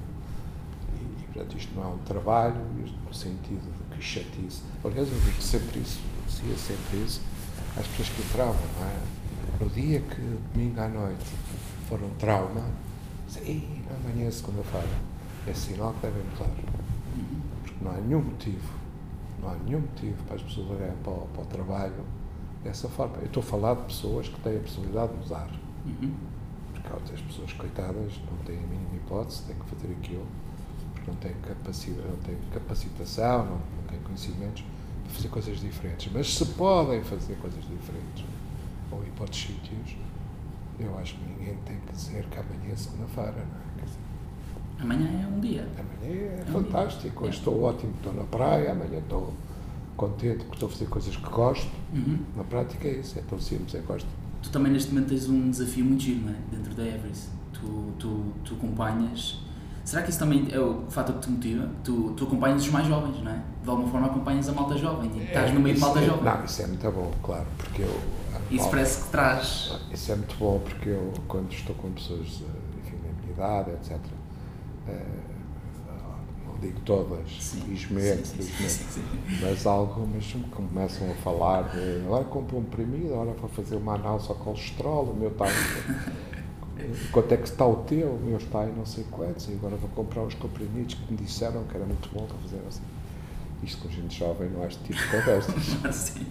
E, 0.93 1.21
e, 1.21 1.25
portanto, 1.33 1.57
isto 1.57 1.75
não 1.75 1.83
é 1.83 1.87
um 1.87 1.97
trabalho, 1.99 2.55
isto 2.83 2.97
no 3.07 3.13
sentido 3.13 3.61
de 3.89 3.95
que 3.95 4.01
chatice. 4.03 4.61
Aliás, 4.83 5.07
eu 5.11 5.19
digo 5.19 5.41
sempre 5.41 5.79
isso, 5.79 5.99
dizia 6.27 6.55
sempre 6.57 6.97
isso 7.05 7.21
às 7.77 7.85
pessoas 7.87 8.09
que 8.09 8.21
entravam, 8.21 8.55
não 8.79 8.87
é? 8.87 8.95
No 9.63 9.69
dia 9.69 9.99
que, 10.01 10.21
domingo 10.53 10.79
à 10.81 10.87
noite, 10.87 11.25
for 11.89 12.01
um 12.01 12.09
trauma, 12.15 12.61
dizem, 13.27 13.43
"Ei, 13.43 13.81
amanhã 14.03 14.27
é 14.27 14.31
segunda-feira. 14.31 14.87
É 15.47 15.53
sinal 15.53 15.93
que 15.93 16.07
devem 16.07 16.23
mudar. 16.23 16.49
Porque 17.63 17.83
não 17.83 17.91
há 17.91 17.95
nenhum 18.01 18.21
motivo, 18.21 18.73
não 19.41 19.49
há 19.49 19.55
nenhum 19.65 19.81
motivo 19.81 20.23
para 20.23 20.35
as 20.37 20.41
pessoas 20.41 20.69
olharem 20.71 20.95
para, 21.03 21.11
o- 21.13 21.27
para 21.33 21.41
o 21.43 21.45
trabalho 21.45 22.03
dessa 22.63 22.89
forma. 22.89 23.17
Eu 23.17 23.25
estou 23.27 23.41
a 23.43 23.45
falar 23.45 23.75
de 23.75 23.81
pessoas 23.83 24.27
que 24.27 24.39
têm 24.41 24.57
a 24.57 24.59
possibilidade 24.61 25.11
de 25.13 25.17
mudar. 25.19 25.49
Uhum. 25.85 26.13
Há 26.91 26.95
outras 26.95 27.21
pessoas 27.21 27.53
coitadas 27.53 28.13
não 28.29 28.37
têm 28.45 28.57
a 28.57 28.67
mínima 28.67 28.95
hipótese, 28.95 29.43
têm 29.43 29.55
que 29.55 29.65
fazer 29.65 29.93
aquilo, 29.93 30.25
porque 30.93 31.11
não 31.11 31.17
tem, 31.17 31.33
capacidade, 31.41 32.07
não 32.07 32.17
tem 32.17 32.35
capacitação, 32.51 33.45
não, 33.45 33.51
não 33.51 33.83
tem 33.89 33.99
conhecimentos 33.99 34.63
para 35.03 35.13
fazer 35.13 35.27
coisas 35.29 35.59
diferentes. 35.59 36.11
Mas 36.13 36.33
se 36.33 36.45
podem 36.45 37.03
fazer 37.03 37.35
coisas 37.35 37.63
diferentes 37.63 38.25
ou 38.91 39.03
ir 39.03 39.11
para 39.11 39.23
outros 39.23 39.41
sítios, 39.41 39.97
eu 40.79 40.97
acho 40.99 41.15
que 41.15 41.25
ninguém 41.25 41.55
tem 41.65 41.79
que 41.79 41.93
dizer 41.93 42.25
que 42.25 42.37
amanhã 42.37 42.73
é 42.73 42.75
segunda-feira, 42.75 43.31
não 43.31 43.39
é? 43.39 43.79
Quer 43.79 43.85
dizer, 43.85 43.99
Amanhã 44.79 45.23
é 45.23 45.27
um 45.27 45.39
dia. 45.39 45.67
Amanhã 45.77 46.13
é, 46.13 46.43
É 46.45 46.49
um 46.49 46.53
fantástico. 46.53 47.25
Hoje 47.25 47.37
estou 47.37 47.63
ótimo, 47.63 47.93
estou 47.95 48.13
na 48.13 48.23
praia, 48.23 48.71
amanhã 48.71 48.99
estou 48.99 49.33
contente 49.95 50.39
porque 50.39 50.55
estou 50.55 50.67
a 50.67 50.71
fazer 50.71 50.85
coisas 50.87 51.15
que 51.15 51.29
gosto. 51.29 51.71
Uhum. 51.93 52.19
Na 52.35 52.43
prática 52.43 52.87
é 52.87 52.91
isso, 52.91 53.17
é 53.17 53.21
tão 53.21 53.39
simples, 53.39 53.75
é 53.75 53.79
gosto. 53.79 54.07
Tu 54.45 54.51
também 54.51 54.71
neste 54.71 54.93
momento 54.93 55.09
tens 55.09 55.27
um 55.27 55.49
desafio 55.49 55.83
muito 55.83 56.03
giro, 56.03 56.21
não 56.21 56.29
é? 56.29 56.35
Dentro 56.51 56.75
da 56.75 56.83
Everest. 56.85 57.29
Tu, 57.51 57.93
tu, 57.97 58.23
tu 58.43 58.53
acompanhas. 58.53 59.39
Será 59.83 60.03
que 60.03 60.11
isso 60.11 60.19
também 60.19 60.47
é 60.51 60.59
o 60.59 60.83
fator 60.87 61.15
que 61.15 61.21
te 61.21 61.31
motiva? 61.31 61.67
Tu, 61.83 62.13
tu 62.15 62.25
acompanhas 62.25 62.61
os 62.61 62.69
mais 62.69 62.87
jovens, 62.87 63.23
não 63.23 63.31
é? 63.31 63.41
De 63.63 63.69
alguma 63.69 63.89
forma 63.89 64.05
acompanhas 64.05 64.47
a 64.47 64.51
malta 64.51 64.77
jovem. 64.77 65.09
e 65.15 65.23
Estás 65.23 65.51
no 65.51 65.59
meio 65.59 65.73
de 65.73 65.81
malta 65.81 65.99
é- 65.99 66.05
jovem. 66.05 66.23
Não, 66.23 66.45
isso 66.45 66.61
é 66.61 66.67
muito 66.67 66.91
bom, 66.91 67.11
claro, 67.23 67.47
porque 67.57 67.81
eu. 67.81 67.99
Isso 68.51 68.65
Bom, 68.65 68.69
parece 68.69 69.03
que 69.03 69.09
traz. 69.09 69.79
Isso 69.91 70.11
é 70.11 70.15
muito 70.15 70.35
bom 70.37 70.59
porque 70.59 70.89
eu, 70.89 71.11
quando 71.27 71.51
estou 71.51 71.75
com 71.75 71.89
pessoas 71.93 72.27
enfim, 72.27 72.97
da 73.03 73.21
minha 73.21 73.33
idade, 73.33 73.71
etc., 73.71 73.97
digo 76.61 76.79
todas, 76.81 77.29
Sim. 77.39 77.61
mas 79.41 79.65
algumas 79.65 80.35
começam 80.51 81.11
a 81.11 81.15
falar 81.15 81.69
de 81.69 82.01
agora 82.05 82.23
compro 82.25 82.57
um 82.57 82.63
comprimido, 82.63 83.13
agora 83.13 83.31
vou 83.31 83.49
fazer 83.49 83.75
uma 83.75 83.95
análise 83.95 84.27
ao 84.29 84.35
colesterol, 84.35 85.05
o 85.05 85.15
meu 85.15 85.29
está. 85.29 85.45
Quanto 87.11 87.31
é 87.31 87.37
que 87.37 87.47
está 87.47 87.65
o 87.65 87.77
teu? 87.77 88.09
O 88.09 88.19
meu 88.19 88.37
está 88.37 88.65
em 88.65 88.73
não 88.73 88.85
sei 88.85 89.05
quantos, 89.05 89.47
e 89.49 89.53
agora 89.53 89.75
vou 89.77 89.89
comprar 89.91 90.23
os 90.23 90.33
comprimidos 90.33 90.95
que 90.95 91.11
me 91.11 91.17
disseram 91.17 91.63
que 91.63 91.75
era 91.75 91.85
muito 91.85 92.09
bom 92.13 92.25
para 92.25 92.37
fazer 92.37 92.61
assim. 92.67 92.83
Isto 93.63 93.81
com 93.81 93.89
gente 93.89 94.19
jovem 94.19 94.49
não 94.49 94.61
há 94.61 94.67
este 94.67 94.83
tipo 94.83 94.99
de 94.99 95.07
conversas. 95.07 95.55
Sim. 95.95 96.25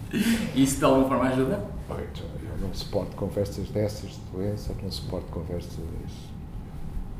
Isso 0.54 0.78
de 0.78 0.84
alguma 0.84 1.08
forma 1.08 1.24
ajuda? 1.24 1.64
Olha, 1.88 2.08
Eu 2.42 2.58
não 2.68 2.74
suporto 2.74 3.16
conversas 3.16 3.68
dessas 3.70 4.10
de 4.10 4.20
doença, 4.32 4.74
não 4.82 4.90
suporto 4.90 5.26
conversas. 5.32 5.72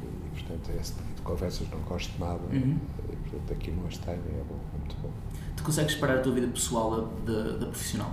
E, 0.02 0.40
portanto, 0.40 0.70
esse 0.78 0.92
tipo 0.92 1.13
de 1.13 1.13
conversas 1.24 1.66
não 1.70 1.80
gosto 1.80 2.12
nada. 2.20 2.40
Uhum. 2.52 2.78
E, 3.12 3.16
portanto, 3.28 3.52
aqui 3.52 3.70
no 3.70 3.84
Einstein 3.84 4.14
é 4.14 4.42
bom, 4.48 4.56
é 4.74 4.78
muito 4.78 4.96
bom. 5.02 5.10
Tu 5.56 5.62
consegues 5.64 5.94
separar 5.94 6.18
a 6.18 6.20
tua 6.20 6.32
vida 6.32 6.46
pessoal 6.48 7.08
da, 7.26 7.42
da, 7.58 7.66
profissional? 7.66 8.12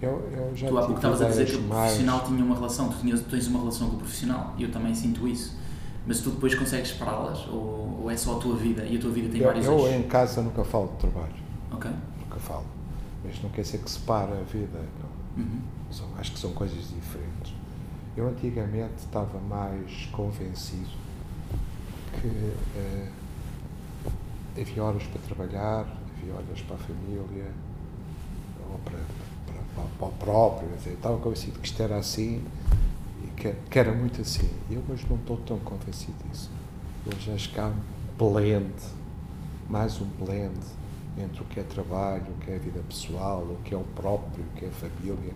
Eu, 0.00 0.10
eu 0.32 0.56
já 0.56 0.68
tu 0.68 0.78
há 0.78 0.80
pouco 0.82 0.94
estavas 0.96 1.20
a 1.20 1.28
dizer 1.28 1.46
que 1.46 1.56
o 1.56 1.62
mais- 1.62 1.90
profissional 1.92 2.24
tinha 2.24 2.42
uma 2.44 2.54
relação, 2.54 2.88
tu, 2.88 2.96
tinhas, 2.98 3.20
tens 3.22 3.46
uma 3.48 3.58
relação 3.58 3.90
com 3.90 3.96
o 3.96 3.98
profissional 3.98 4.54
e 4.56 4.62
eu 4.62 4.70
também 4.72 4.94
sinto 4.94 5.28
isso. 5.28 5.58
Mas 6.06 6.20
tu 6.22 6.30
depois 6.30 6.54
consegues 6.54 6.88
separá-las 6.90 7.46
ou, 7.48 8.00
ou 8.02 8.10
é 8.10 8.16
só 8.16 8.36
a 8.36 8.40
tua 8.40 8.56
vida 8.56 8.82
e 8.84 8.96
a 8.96 9.00
tua 9.00 9.10
vida 9.10 9.28
tem 9.28 9.40
Eu, 9.42 9.46
vários 9.48 9.66
eu 9.66 9.78
eixos? 9.78 9.92
em 9.92 10.02
casa 10.04 10.40
nunca 10.40 10.64
falo 10.64 10.88
de 10.88 10.96
trabalho, 10.96 11.34
Ok? 11.70 11.90
nunca 12.20 12.38
falo. 12.40 12.64
Mas 13.22 13.42
não 13.42 13.50
quer 13.50 13.60
dizer 13.60 13.78
que 13.78 13.90
separa 13.90 14.32
a 14.38 14.42
vida. 14.44 14.80
Não. 15.36 15.44
Uhum. 15.44 15.60
São, 15.90 16.06
acho 16.18 16.32
que 16.32 16.38
são 16.38 16.52
coisas 16.52 16.78
diferentes. 16.88 17.39
Eu 18.20 18.28
antigamente 18.28 18.98
estava 18.98 19.40
mais 19.40 20.04
convencido 20.12 20.90
que 22.20 22.52
eh, 22.76 23.08
havia 24.60 24.84
horas 24.84 25.04
para 25.04 25.22
trabalhar, 25.22 25.86
havia 26.18 26.34
horas 26.34 26.60
para 26.60 26.76
a 26.76 26.78
família, 26.78 27.50
ou 28.70 28.78
para, 28.80 28.98
para, 29.46 29.62
para, 29.74 29.84
para 29.98 30.06
o 30.06 30.12
próprio. 30.12 30.68
dizer, 30.76 30.90
estava 30.90 31.16
convencido 31.16 31.58
que 31.60 31.66
isto 31.66 31.82
era 31.82 31.96
assim 31.96 32.44
e 33.24 33.28
que, 33.28 33.54
que 33.70 33.78
era 33.78 33.90
muito 33.90 34.20
assim. 34.20 34.50
E 34.68 34.74
eu 34.74 34.82
hoje 34.90 35.06
não 35.08 35.16
estou 35.16 35.38
tão 35.38 35.58
convencido 35.60 36.18
disso. 36.30 36.50
Hoje 37.06 37.32
acho 37.32 37.50
que 37.50 37.58
há 37.58 37.68
um 37.68 37.74
blend, 38.18 38.74
mais 39.66 39.98
um 39.98 40.06
blend 40.22 40.60
entre 41.16 41.40
o 41.40 41.44
que 41.46 41.58
é 41.58 41.62
trabalho, 41.62 42.26
o 42.32 42.44
que 42.44 42.50
é 42.50 42.58
vida 42.58 42.82
pessoal, 42.86 43.40
o 43.44 43.56
que 43.64 43.72
é 43.72 43.78
o 43.78 43.84
próprio, 43.96 44.44
o 44.44 44.58
que 44.58 44.66
é 44.66 44.70
família. 44.70 45.32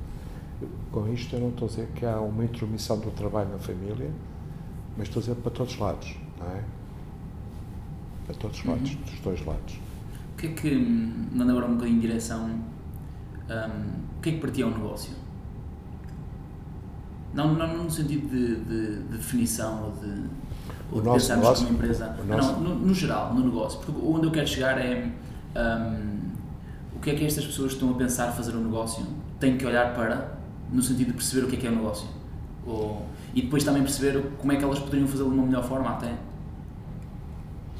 Com 0.92 1.12
isto 1.12 1.34
eu 1.34 1.40
não 1.40 1.48
estou 1.48 1.66
a 1.66 1.70
dizer 1.70 1.88
que 1.94 2.06
há 2.06 2.20
uma 2.20 2.44
intromissão 2.44 2.98
do 2.98 3.10
trabalho 3.10 3.50
na 3.50 3.58
família, 3.58 4.10
mas 4.96 5.08
estou 5.08 5.20
a 5.20 5.24
dizer 5.24 5.34
para 5.36 5.50
todos 5.50 5.74
os 5.74 5.78
lados, 5.80 6.16
não 6.38 6.46
é? 6.46 6.62
Para 8.26 8.34
todos 8.36 8.58
os 8.60 8.64
lados, 8.64 8.90
Uhum. 8.92 9.00
dos 9.02 9.20
dois 9.20 9.44
lados. 9.44 9.74
O 10.32 10.36
que 10.36 10.46
é 10.46 10.52
que, 10.52 10.74
hum, 10.76 11.26
dando 11.32 11.50
agora 11.50 11.66
um 11.66 11.74
bocadinho 11.74 12.00
de 12.00 12.06
direção, 12.06 12.44
hum, 12.46 12.60
o 14.18 14.22
que 14.22 14.30
é 14.30 14.32
que 14.32 14.38
para 14.38 14.50
ti 14.50 14.62
é 14.62 14.66
um 14.66 14.70
negócio? 14.70 15.12
Não, 17.34 17.52
não 17.54 17.84
no 17.84 17.90
sentido 17.90 18.28
de, 18.28 18.56
de- 18.64 19.02
de 19.02 19.16
definição 19.16 19.84
ou 19.86 19.90
de, 19.92 20.22
ou 20.92 21.00
de 21.00 21.06
nosso 21.08 21.28
pensarmos 21.28 21.58
como 21.60 21.70
empresa. 21.72 22.16
o 22.20 22.24
Não, 22.24 22.36
nosso- 22.36 22.60
no, 22.60 22.74
no 22.76 22.94
geral, 22.94 23.34
no 23.34 23.44
negócio. 23.44 23.80
Porque 23.80 24.00
onde 24.06 24.26
eu 24.26 24.30
quero 24.30 24.46
chegar 24.46 24.78
é 24.78 25.10
hum, 25.56 26.18
o 26.96 27.00
que 27.00 27.10
é 27.10 27.14
que 27.16 27.24
estas 27.24 27.44
pessoas 27.44 27.70
que 27.72 27.74
estão 27.78 27.90
a 27.90 27.94
pensar 27.98 28.30
fazer 28.32 28.54
um 28.56 28.62
negócio 28.62 29.04
têm 29.40 29.56
que 29.58 29.66
olhar 29.66 29.94
para, 29.94 30.38
no 30.72 30.82
sentido 30.82 31.08
de 31.08 31.14
perceber 31.14 31.46
o 31.46 31.48
que 31.48 31.56
é 31.56 31.58
que 31.58 31.66
é 31.66 31.70
um 31.70 31.76
negócio. 31.76 32.08
Ou, 32.66 33.06
e 33.34 33.42
depois 33.42 33.64
também 33.64 33.82
perceber 33.82 34.22
como 34.38 34.52
é 34.52 34.56
que 34.56 34.64
elas 34.64 34.78
poderiam 34.78 35.06
fazê-lo 35.08 35.30
de 35.30 35.36
uma 35.36 35.46
melhor 35.46 35.64
forma 35.64 35.90
até. 35.90 36.14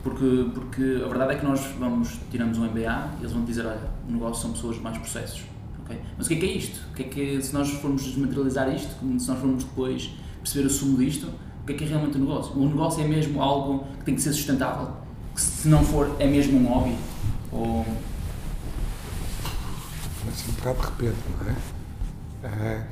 Porque, 0.02 0.50
porque 0.52 1.02
a 1.02 1.08
verdade 1.08 1.32
é 1.32 1.36
que 1.36 1.44
nós 1.44 1.60
vamos, 1.78 2.18
tiramos 2.30 2.58
um 2.58 2.64
MBA 2.64 3.14
eles 3.20 3.32
vão 3.32 3.42
dizer, 3.44 3.64
olha, 3.64 3.90
o 4.06 4.12
negócio 4.12 4.42
são 4.42 4.52
pessoas 4.52 4.78
mais 4.78 4.98
processos. 4.98 5.42
ok? 5.82 5.98
Mas 6.18 6.26
o 6.26 6.28
que 6.28 6.34
é 6.34 6.38
que 6.38 6.46
é 6.46 6.52
isto? 6.52 6.80
O 6.90 6.94
que 6.94 7.02
é 7.02 7.06
que, 7.06 7.42
se 7.42 7.54
nós 7.54 7.70
formos 7.70 8.02
desmaterializar 8.02 8.68
isto, 8.74 8.90
se 9.18 9.28
nós 9.28 9.38
formos 9.38 9.64
depois 9.64 10.10
perceber 10.42 10.66
o 10.66 10.70
sumo 10.70 10.98
disto, 10.98 11.26
o 11.62 11.66
que 11.66 11.72
é 11.72 11.76
que 11.76 11.84
é 11.84 11.86
realmente 11.86 12.18
o 12.18 12.20
negócio? 12.20 12.54
O 12.54 12.68
negócio 12.68 13.02
é 13.02 13.08
mesmo 13.08 13.40
algo 13.40 13.86
que 13.98 14.04
tem 14.04 14.14
que 14.14 14.20
ser 14.20 14.34
sustentável? 14.34 14.94
Que 15.34 15.40
se 15.40 15.68
não 15.68 15.82
for, 15.82 16.14
é 16.18 16.26
mesmo 16.26 16.58
um 16.58 16.66
hobby? 16.66 16.94
Ou... 17.50 17.86
Mas 20.26 20.48
um 20.48 20.52
bocado 20.52 20.80
de 20.80 20.84
repente, 20.84 21.22
não 21.40 21.50
é? 21.50 21.56
Ah, 22.44 22.85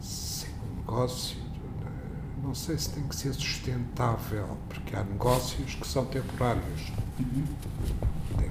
Sim, 0.00 0.48
um 0.72 0.76
negócio, 0.80 1.36
não 2.42 2.54
sei 2.54 2.76
se 2.78 2.90
tem 2.90 3.02
que 3.08 3.16
ser 3.16 3.32
sustentável, 3.34 4.56
porque 4.68 4.94
há 4.94 5.02
negócios 5.02 5.74
que 5.74 5.86
são 5.86 6.04
temporários. 6.06 6.92
Uhum. 7.18 7.44
Tem- 8.38 8.50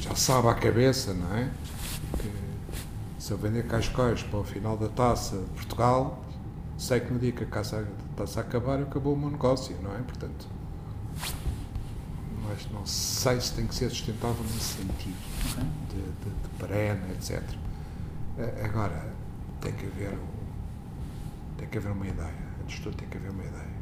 já 0.00 0.14
sabe 0.14 0.48
à 0.48 0.54
cabeça, 0.54 1.14
não 1.14 1.34
é? 1.34 1.50
Que 2.18 2.30
se 3.18 3.32
eu 3.32 3.38
vender 3.38 3.66
cascóis 3.66 4.22
para 4.22 4.38
o 4.38 4.44
final 4.44 4.76
da 4.76 4.88
taça 4.88 5.36
de 5.38 5.44
Portugal, 5.50 6.22
sei 6.76 7.00
que 7.00 7.12
no 7.12 7.18
dia 7.18 7.32
que 7.32 7.44
a 7.44 7.46
taça, 7.46 7.88
a 8.14 8.16
taça 8.18 8.40
acabar, 8.40 8.80
acabou 8.80 9.14
o 9.14 9.18
meu 9.18 9.30
negócio, 9.30 9.74
não 9.82 9.94
é? 9.94 9.98
Portanto, 9.98 10.46
mas 12.54 12.70
não 12.70 12.86
sei 12.86 13.40
se 13.40 13.52
tem 13.54 13.66
que 13.66 13.74
ser 13.74 13.90
sustentável 13.90 14.42
nesse 14.44 14.76
sentido, 14.78 15.16
Ok. 15.52 15.64
de, 15.90 15.96
de, 15.96 16.42
de 16.42 16.48
perene, 16.58 17.12
etc. 17.12 17.42
A- 18.38 18.64
Agora, 18.66 19.12
tem 19.60 19.72
que 19.72 19.86
haver 19.86 20.16
tem 21.58 21.68
que 21.68 21.78
haver 21.78 21.92
uma 21.92 22.06
ideia. 22.06 22.44
Antes 22.62 22.76
de 22.76 22.82
tudo, 22.82 22.96
tem 22.96 23.08
que 23.08 23.16
haver 23.16 23.30
uma 23.30 23.44
ideia. 23.44 23.74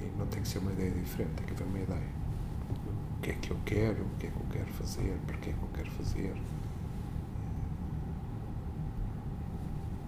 E 0.00 0.18
não 0.18 0.26
tem 0.26 0.42
que 0.42 0.48
ser 0.48 0.58
uma 0.58 0.72
ideia 0.72 0.90
diferente, 0.90 1.30
tem 1.36 1.46
que 1.46 1.52
haver 1.52 1.66
uma 1.66 1.78
ideia. 1.78 2.20
O 3.18 3.22
que 3.22 3.30
é 3.30 3.34
que 3.34 3.50
eu 3.50 3.58
quero, 3.66 4.02
o 4.04 4.10
que 4.18 4.26
é 4.26 4.30
que 4.30 4.36
eu 4.36 4.46
quero 4.50 4.72
fazer, 4.74 5.18
para 5.26 5.36
que 5.36 5.50
é 5.50 5.52
que 5.52 5.62
eu 5.62 5.68
quero 5.74 5.90
fazer. 5.92 6.34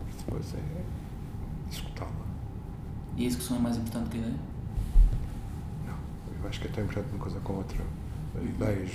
E 0.09 0.13
depois 0.25 0.55
é 0.55 0.85
executá-la. 1.71 2.11
E 3.17 3.25
a 3.25 3.27
execução 3.27 3.57
é 3.59 3.61
mais 3.61 3.77
importante 3.77 4.11
que 4.11 4.17
a 4.17 4.21
ideia? 4.21 4.52
Eu 6.43 6.49
acho 6.49 6.61
que 6.61 6.67
é 6.67 6.71
tão 6.71 6.85
importante 6.85 7.07
uma 7.13 7.19
coisa 7.19 7.39
com 7.41 7.55
outra. 7.55 7.79
Ideias, 8.43 8.91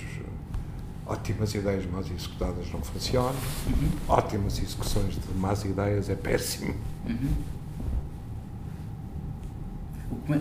ótimas 1.06 1.54
ideias 1.54 1.86
mal 1.86 2.02
executadas 2.02 2.72
não 2.72 2.82
funcionam. 2.82 3.30
Uhum. 3.32 3.90
Ótimas 4.08 4.60
execuções 4.60 5.16
de 5.16 5.34
más 5.38 5.64
ideias 5.64 6.10
é 6.10 6.16
péssimo. 6.16 6.76
Uhum. 7.06 7.58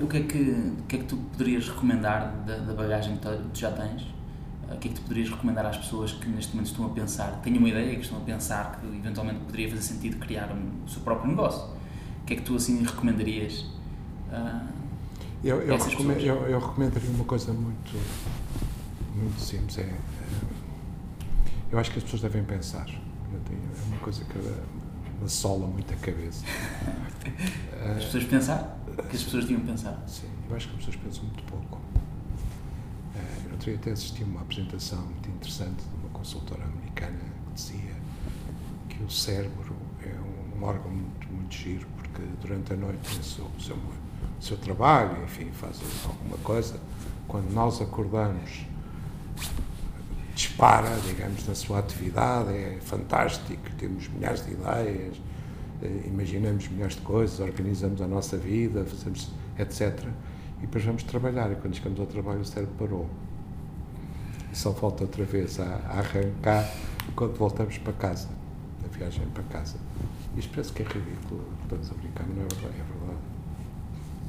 O, 0.03 0.07
que 0.09 0.16
é 0.16 0.23
que, 0.23 0.38
o 0.38 0.83
que 0.88 0.97
é 0.97 0.99
que 0.99 1.05
tu 1.05 1.16
poderias 1.16 1.69
recomendar 1.69 2.33
da, 2.45 2.57
da 2.57 2.75
bagagem 2.75 3.16
que 3.16 3.23
tu, 3.23 3.51
já 3.55 3.71
tens? 3.71 4.03
Uh, 4.03 4.75
O 4.75 4.79
que 4.79 4.88
é 4.88 4.90
que 4.90 4.97
tu 4.97 5.03
poderias 5.03 5.31
recomendar 5.31 5.66
às 5.66 5.77
pessoas 5.77 6.12
que 6.12 6.29
neste 6.29 6.53
momento 6.55 6.71
estão 6.71 6.87
a 6.87 6.88
pensar, 6.88 7.40
têm 7.42 7.57
uma 7.57 7.69
ideia, 7.69 7.95
que 7.95 8.01
estão 8.01 8.19
a 8.19 8.23
pensar 8.23 8.81
que 8.81 8.87
eventualmente 8.97 9.40
poderia 9.40 9.69
fazer 9.69 9.83
sentido 9.83 10.19
criar 10.19 10.51
um, 10.51 10.85
o 10.85 10.88
seu 10.88 11.03
próprio 11.03 11.31
negócio? 11.31 11.62
O 12.23 12.27
que 12.27 12.35
é 12.35 12.37
que 12.37 12.42
tu 12.42 12.57
assim 12.57 12.83
recomendarias? 12.83 13.61
Uh, 14.33 14.76
Eu, 15.44 15.61
eu, 15.62 15.75
Essas 15.75 15.92
recome- 15.92 16.14
pessoas. 16.14 16.29
eu, 16.42 16.49
eu 16.49 16.59
recomendaria 16.59 17.11
uma 17.11 17.25
coisa 17.25 17.53
muito, 17.53 17.92
muito 19.14 19.40
simples. 19.40 19.79
É, 19.79 19.83
é, 19.83 19.94
eu 21.70 21.79
acho 21.79 21.90
que 21.92 21.99
as 21.99 22.05
pessoas 22.05 22.22
devem 22.22 22.44
pensar. 22.44 22.85
Tenho- 22.85 23.01
é 23.61 23.87
uma 23.88 23.99
coisa 23.99 24.25
que 24.25 24.38
me 24.38 25.25
assola 25.25 25.66
muito 25.66 25.92
a 25.92 25.96
cabeça. 25.99 26.44
as 27.96 28.05
pessoas 28.05 28.25
pensar? 28.25 28.79
O 28.88 29.03
que 29.03 29.16
as 29.16 29.22
pessoas 29.22 29.44
deviam 29.44 29.64
pensar? 29.66 30.03
Sim, 30.07 30.29
eu 30.49 30.57
acho 30.57 30.68
que 30.68 30.75
as 30.75 30.85
pessoas 30.85 30.96
pensam 31.05 31.25
muito 31.25 31.42
pouco. 31.44 31.81
Eh, 33.14 33.18
Eu 33.46 33.53
outro 33.53 33.66
dia 33.70 33.75
até 33.77 33.90
assisti 33.92 34.25
uma 34.25 34.40
apresentação 34.40 35.01
muito 35.03 35.29
interessante 35.29 35.77
de 35.83 35.96
uma 36.01 36.09
consultora 36.11 36.64
americana 36.64 37.18
que 37.18 37.55
dizia 37.55 37.94
que 38.88 39.03
o 39.03 39.11
cérebro 39.11 39.77
é 40.03 40.14
um 40.59 40.64
órgão 40.64 40.90
muito, 40.90 41.29
muito 41.31 41.55
giro, 41.55 41.87
porque 41.96 42.22
durante 42.40 42.72
a 42.72 42.77
noite 42.77 42.99
tem 43.09 43.20
o 43.20 43.22
seu, 43.22 43.51
seu, 44.40 44.57
trabalho, 44.57 45.22
enfim, 45.25 45.51
faz 45.53 45.81
alguma 46.05 46.38
coisa. 46.38 46.79
Quando 47.27 47.53
nós 47.53 47.81
acordamos, 47.81 48.66
dispara, 50.35 50.90
digamos, 51.07 51.46
na 51.46 51.55
sua 51.55 51.79
atividade, 51.79 52.53
é 52.53 52.79
fantástico, 52.81 53.62
temos 53.79 54.09
milhares 54.09 54.44
de 54.44 54.53
ideias, 54.53 55.20
eh, 55.83 56.03
imaginamos 56.07 56.68
milhares 56.68 56.94
de 56.94 57.03
coisas, 57.03 57.40
organizamos 57.40 58.01
a 58.01 58.07
nossa 58.07 58.37
vida, 58.37 58.85
fazemos 58.85 59.31
etc. 59.59 60.09
E 60.59 60.62
depois 60.62 60.85
vamos 60.85 61.03
trabalhar, 61.03 61.51
e 61.53 61.57
quando 61.57 61.75
chegamos 61.75 61.99
ao 62.01 62.07
trabalho 62.07 62.40
o 62.40 62.44
cérebro 62.44 62.75
parou. 62.79 63.11
E 64.53 64.57
só 64.57 64.72
falta 64.72 65.05
outra 65.05 65.25
vez 65.25 65.59
a, 65.61 65.64
a 65.64 65.99
arrancar 65.99 66.70
quando 67.14 67.37
voltamos 67.37 67.79
para 67.79 67.92
casa, 67.94 68.29
na 68.83 68.88
viagem 68.88 69.27
para 69.29 69.42
casa. 69.44 69.77
Isto 70.37 70.51
parece 70.53 70.72
que 70.72 70.83
é 70.83 70.87
ridículo, 70.87 71.44
estamos 71.62 71.90
a 71.90 71.94
brincar, 71.94 72.27
mas 72.29 72.37
não 72.37 72.44
é 72.44 72.49
verdade. 72.49 72.75
É 72.75 72.85
verdade. 72.85 73.06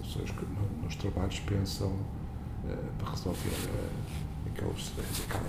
As 0.07 0.13
pessoas 0.13 0.31
que 0.31 0.45
no, 0.45 0.83
nos 0.83 0.95
trabalhos 0.95 1.39
pensam 1.41 1.89
uh, 1.89 2.91
para 2.97 3.11
resolver 3.11 3.49
uh, 3.49 4.49
aqueles, 4.49 4.93
aquela, 5.25 5.43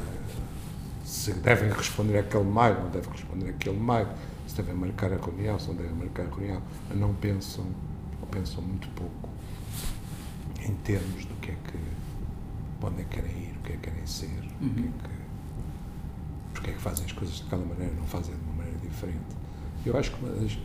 se 1.05 1.33
devem 1.35 1.71
responder 1.71 2.19
aquele 2.19 2.43
mail, 2.43 2.75
não 2.81 2.91
devem 2.91 3.09
responder 3.13 3.51
aquele 3.51 3.79
mail, 3.79 4.09
se 4.49 4.57
devem 4.57 4.75
marcar 4.75 5.13
a 5.13 5.17
reunião, 5.17 5.59
se 5.61 5.69
não 5.69 5.77
devem 5.77 5.93
marcar 5.93 6.27
a 6.27 6.29
reunião, 6.35 6.61
não 6.97 7.15
pensam, 7.15 7.65
ou 8.21 8.27
pensam 8.27 8.61
muito 8.61 8.89
pouco 8.97 9.29
em 10.69 10.75
termos 10.75 11.25
do 11.25 11.35
que 11.37 11.53
é 11.53 11.55
que, 11.55 11.79
onde 12.85 13.03
é 13.03 13.05
que 13.05 13.11
querem 13.11 13.31
ir, 13.31 13.57
o 13.61 13.63
que 13.63 13.73
é 13.73 13.77
que 13.77 13.91
querem 13.91 14.07
ser, 14.07 14.27
uhum. 14.61 14.69
o 14.69 14.75
que 14.75 14.81
é 14.81 14.91
que, 14.91 15.19
porque 16.53 16.71
é 16.71 16.73
que 16.73 16.81
fazem 16.81 17.05
as 17.05 17.13
coisas 17.13 17.41
daquela 17.41 17.65
maneira, 17.65 17.95
não 17.95 18.07
fazem 18.07 18.35
de 18.35 18.41
uma 18.43 18.55
maneira 18.57 18.79
diferente. 18.81 19.37
Eu 19.87 19.97
acho 19.97 20.11
que 20.11 20.59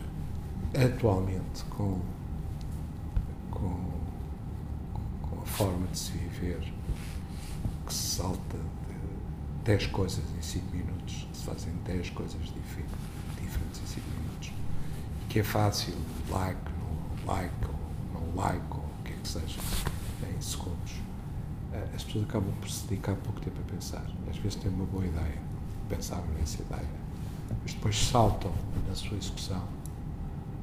atualmente, 0.83 1.63
com, 1.69 1.99
com, 3.53 5.29
com 5.29 5.41
a 5.41 5.45
forma 5.45 5.87
de 5.87 5.97
se 5.97 6.11
viver, 6.11 6.73
que 7.85 7.93
se 7.93 8.17
salta 8.17 8.57
de 8.57 9.63
10 9.65 9.87
coisas 9.87 10.23
em 10.37 10.41
5 10.41 10.75
minutos, 10.75 11.27
se 11.33 11.45
fazem 11.45 11.73
10 11.85 12.09
coisas 12.11 12.41
diferentes, 12.41 13.81
em 13.81 13.85
5 13.85 14.07
minutos, 14.19 14.51
e 15.21 15.25
que 15.29 15.39
é 15.39 15.43
fácil, 15.43 15.93
like, 16.29 16.59
não 16.79 17.33
like, 17.33 17.53
ou 17.65 18.21
não 18.21 18.35
like, 18.35 18.65
ou 18.71 18.79
o 18.79 19.03
que 19.03 19.13
é 19.13 19.15
que 19.15 19.27
seja, 19.27 19.59
em 20.35 20.41
segundos, 20.41 20.93
eh, 21.71 21.87
as 21.95 22.03
pessoas 22.03 22.25
acabam 22.25 22.53
por 22.59 22.69
se 22.69 22.87
dedicar 22.87 23.15
pouco 23.15 23.39
tempo 23.41 23.59
a 23.59 23.71
pensar. 23.71 24.05
Às 24.29 24.37
vezes 24.37 24.55
têm 24.55 24.71
uma 24.71 24.85
boa 24.85 25.05
ideia, 25.05 25.41
pensavam 25.89 26.27
nessa 26.39 26.61
ideia 26.61 27.03
mas 27.61 27.73
depois 27.73 27.97
saltam 27.97 28.51
na 28.87 28.95
sua 28.95 29.17
execução 29.17 29.63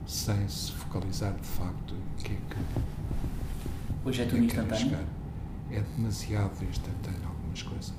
sem 0.07 0.49
se 0.49 0.73
focalizar 0.73 1.33
de 1.35 1.47
facto 1.47 1.95
em 1.95 2.23
que 2.23 2.33
é 2.33 2.37
que. 2.37 4.09
Hoje 4.09 4.23
é 4.23 4.25
tudo 4.25 4.43
é 4.43 4.45
instantâneo. 4.47 4.99
É 5.71 5.81
demasiado 5.97 6.65
instantâneo 6.65 7.29
algumas 7.29 7.63
coisas. 7.63 7.95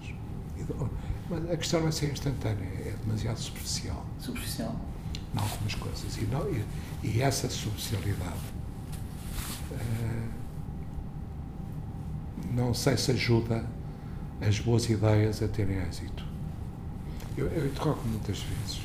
Mas 1.30 1.50
a 1.50 1.58
questão 1.58 1.82
não 1.82 1.88
é 1.88 1.92
ser 1.92 2.12
instantânea, 2.12 2.66
é 2.66 2.96
demasiado 3.04 3.38
superficial. 3.38 4.06
Superficial? 4.20 4.76
Em 5.34 5.40
algumas 5.40 5.76
coisas. 5.76 6.18
E, 6.18 6.26
não, 6.26 6.50
e, 6.50 6.66
e 7.04 7.22
essa 7.22 7.50
superficialidade 7.50 8.36
uh, 9.72 10.42
não 12.54 12.74
sei 12.74 12.98
se 12.98 13.12
ajuda 13.12 13.66
as 14.42 14.60
boas 14.60 14.90
ideias 14.90 15.42
a 15.42 15.48
terem 15.48 15.78
êxito. 15.78 16.26
Eu, 17.38 17.48
eu 17.48 17.68
interrogo 17.68 18.02
muitas 18.06 18.40
vezes, 18.40 18.82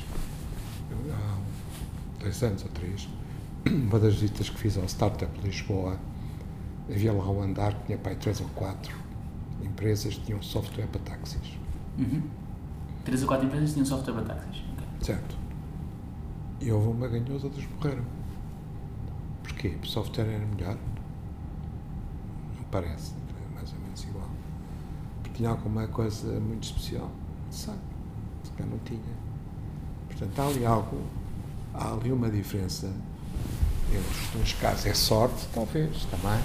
dois 2.19 2.41
anos 2.43 2.63
ou 2.63 2.69
três, 2.69 3.07
uma 3.67 3.99
das 3.99 4.15
visitas 4.15 4.49
que 4.49 4.57
fiz 4.57 4.77
ao 4.77 4.85
Startup 4.85 5.31
Lisboa, 5.41 5.99
havia 6.89 7.13
lá 7.13 7.29
um 7.29 7.41
andar 7.41 7.73
que 7.73 7.85
tinha 7.87 7.97
pai 7.97 8.15
três 8.15 8.39
ou 8.41 8.47
quatro 8.49 8.95
empresas 9.61 10.15
que 10.15 10.25
tinham 10.25 10.41
software 10.41 10.87
para 10.87 11.01
táxis. 11.01 11.57
Uhum. 11.97 12.23
Três 13.03 13.21
ou 13.21 13.27
quatro 13.27 13.45
empresas 13.47 13.73
tinham 13.73 13.85
software 13.85 14.13
para 14.13 14.35
táxis. 14.35 14.63
Okay. 14.73 14.87
Certo. 15.01 15.35
E 16.61 16.71
houve 16.71 16.87
uma 16.89 17.07
ganhou, 17.07 17.35
as 17.35 17.43
outras 17.43 17.65
morreram. 17.75 18.05
Porquê? 19.43 19.69
Porque 19.69 19.87
o 19.87 19.91
software 19.91 20.27
era 20.27 20.45
melhor? 20.45 20.77
Não 22.55 22.63
parece, 22.71 23.13
é 23.13 23.55
mais 23.55 23.71
ou 23.73 23.79
menos 23.79 24.03
igual. 24.03 24.29
Porque 25.21 25.37
tinha 25.37 25.49
alguma 25.49 25.87
coisa 25.87 26.39
muito 26.39 26.63
especial. 26.63 27.11
Sabe? 27.49 27.79
que 28.57 28.63
eu 28.63 28.67
não 28.67 28.79
tinha. 28.79 28.99
Portanto, 30.07 30.39
há 30.39 30.47
ali 30.47 30.65
algo, 30.65 30.97
há 31.77 31.93
ali 31.93 32.11
uma 32.11 32.29
diferença 32.29 32.91
entre 33.91 34.41
os 34.41 34.53
casos. 34.53 34.85
É 34.85 34.93
sorte, 34.93 35.47
talvez, 35.53 36.05
também. 36.05 36.39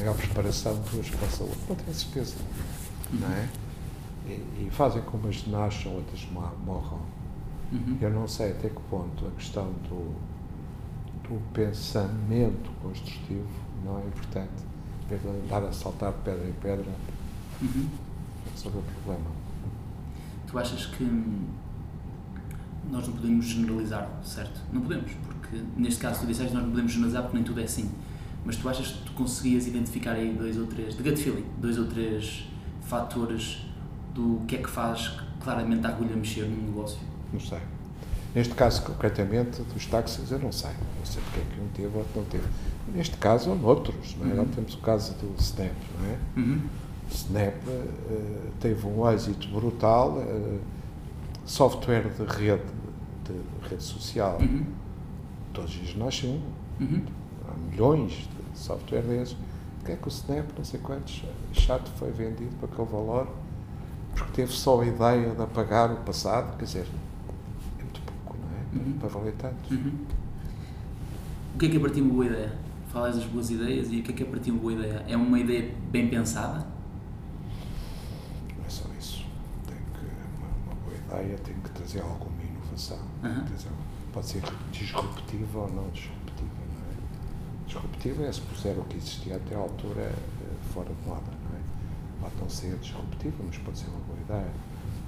É 0.00 0.08
a 0.08 0.14
preparação 0.14 0.74
dos 0.92 1.10
para 1.10 1.26
a 1.26 1.30
saúde, 1.30 1.58
não 1.68 1.76
tenho 1.76 1.94
certeza. 1.94 2.36
Não 3.12 3.28
é? 3.32 3.48
E, 4.26 4.66
e 4.66 4.68
fazem 4.70 5.02
como 5.02 5.28
as 5.28 5.46
nascem, 5.46 5.92
outras 5.92 6.26
morram. 6.30 7.00
Uhum. 7.72 7.98
Eu 8.00 8.10
não 8.10 8.28
sei 8.28 8.52
até 8.52 8.68
que 8.68 8.80
ponto 8.88 9.26
a 9.26 9.30
questão 9.32 9.72
do, 9.88 10.14
do 11.22 11.52
pensamento 11.52 12.70
construtivo 12.82 13.48
não 13.84 13.98
é 13.98 14.02
importante. 14.02 14.68
Andar 15.44 15.64
a 15.64 15.72
saltar 15.72 16.12
de 16.12 16.18
pedra 16.18 16.46
em 16.46 16.52
pedra 16.52 16.92
uhum. 17.62 17.88
resolver 18.52 18.78
o 18.78 18.82
problema. 18.82 19.30
Tu 20.46 20.58
achas 20.58 20.86
que 20.86 21.04
nós 22.90 23.06
não 23.06 23.14
podemos 23.14 23.46
generalizar, 23.46 24.08
certo? 24.24 24.60
Não 24.72 24.80
podemos, 24.80 25.10
porque 25.26 25.58
neste 25.76 26.00
caso 26.00 26.20
tu 26.20 26.26
disseste 26.26 26.52
nós 26.54 26.62
não 26.62 26.70
podemos 26.70 26.92
generalizar 26.92 27.22
porque 27.22 27.36
nem 27.36 27.44
tudo 27.44 27.60
é 27.60 27.64
assim. 27.64 27.90
Mas 28.44 28.56
tu 28.56 28.68
achas 28.68 28.88
que 28.88 29.04
tu 29.04 29.12
conseguias 29.12 29.66
identificar 29.66 30.12
aí 30.12 30.32
dois 30.32 30.56
ou 30.56 30.66
três, 30.66 30.96
de 30.96 31.02
gut 31.02 31.16
feeling, 31.16 31.44
dois 31.58 31.78
ou 31.78 31.86
três 31.86 32.48
fatores 32.82 33.66
do 34.14 34.40
que 34.46 34.56
é 34.56 34.58
que 34.58 34.70
faz 34.70 35.18
claramente 35.40 35.86
a 35.86 35.90
agulha 35.90 36.16
mexer 36.16 36.46
num 36.46 36.66
negócio? 36.68 36.98
Não 37.32 37.40
sei. 37.40 37.58
Neste 38.34 38.54
caso, 38.54 38.82
concretamente, 38.82 39.62
dos 39.62 39.86
táxis, 39.86 40.30
eu 40.30 40.38
não 40.38 40.52
sei. 40.52 40.70
Não 40.70 41.04
sei 41.04 41.22
porque 41.22 41.40
é 41.40 41.54
que 41.54 41.60
um 41.60 41.68
teve 41.68 41.88
ou 41.88 41.98
outro 41.98 42.20
não 42.20 42.24
teve. 42.24 42.44
Neste 42.94 43.16
caso, 43.16 43.50
ou 43.50 43.58
noutros. 43.58 44.16
Não 44.16 44.30
é? 44.30 44.34
Uhum. 44.34 44.46
temos 44.46 44.74
o 44.74 44.78
caso 44.78 45.14
do 45.14 45.34
Snap, 45.38 45.72
não 45.98 46.08
é? 46.08 46.18
Uhum 46.36 46.60
Snap 47.10 47.54
uh, 47.66 48.50
teve 48.60 48.86
um 48.86 49.10
êxito 49.10 49.48
brutal, 49.48 50.18
uh, 50.18 50.58
software 51.44 52.10
de 52.10 52.24
rede, 52.24 52.62
de 53.32 53.68
rede 53.68 53.82
social. 53.82 54.38
Uhum. 54.40 54.64
Todos 55.52 55.70
os 55.70 55.80
dias 55.80 55.96
nascem 55.96 56.42
uhum. 56.80 57.02
Há 57.48 57.70
milhões 57.70 58.12
de 58.12 58.58
software 58.58 59.02
desses. 59.02 59.36
O 59.80 59.84
que 59.84 59.92
é 59.92 59.96
que 59.96 60.06
o 60.06 60.10
Snap, 60.10 60.46
não 60.56 60.64
sei 60.64 60.80
quantos, 60.80 61.24
chato 61.52 61.90
foi 61.96 62.10
vendido 62.10 62.54
para 62.60 62.68
aquele 62.68 62.88
valor? 62.88 63.28
Porque 64.14 64.32
teve 64.32 64.52
só 64.52 64.80
a 64.80 64.86
ideia 64.86 65.34
de 65.34 65.42
apagar 65.42 65.90
o 65.92 65.96
passado, 65.96 66.56
quer 66.58 66.64
dizer, 66.64 66.86
é 67.78 67.82
muito 67.82 68.00
pouco, 68.02 68.36
não 68.38 68.82
é? 68.82 68.84
Uhum. 68.84 68.98
Para 68.98 69.08
valer 69.08 69.34
tanto. 69.38 69.72
Uhum. 69.72 69.92
O 71.54 71.58
que 71.58 71.66
é 71.66 71.68
que 71.70 71.76
é 71.76 71.80
para 71.80 71.90
ti 71.90 72.00
uma 72.00 72.12
boa 72.12 72.26
ideia? 72.26 72.52
Falas 72.92 73.16
das 73.16 73.24
boas 73.24 73.50
ideias 73.50 73.90
e 73.90 74.00
o 74.00 74.02
que 74.02 74.12
é 74.12 74.14
que 74.14 74.22
é 74.22 74.26
para 74.26 74.40
ti 74.40 74.50
uma 74.50 74.60
boa 74.60 74.72
ideia? 74.72 75.04
É 75.08 75.16
uma 75.16 75.38
ideia 75.38 75.72
bem 75.90 76.08
pensada? 76.08 76.66
ideia 81.08 81.38
tem 81.38 81.54
que 81.54 81.70
trazer 81.70 82.00
alguma 82.00 82.37
inovação. 82.78 82.98
Uhum. 83.24 83.44
Pode 84.12 84.26
ser 84.26 84.42
disruptiva 84.70 85.58
ou 85.58 85.72
não 85.72 85.88
disruptiva. 85.90 86.48
Não 86.74 86.82
é? 86.82 87.66
Disruptiva 87.66 88.22
é 88.24 88.32
se 88.32 88.40
puser 88.42 88.78
o 88.78 88.84
que 88.84 88.96
existia 88.96 89.36
até 89.36 89.54
à 89.54 89.58
altura 89.58 90.02
eh, 90.02 90.14
fora 90.72 90.88
de 90.88 91.08
moda. 91.08 91.22
Não 91.26 91.58
é? 91.58 91.60
Pode 92.22 92.36
não 92.40 92.48
ser 92.48 92.76
disruptiva, 92.78 93.36
mas 93.44 93.58
pode 93.58 93.78
ser 93.78 93.88
uma 93.88 94.00
boa 94.00 94.18
ideia. 94.20 94.52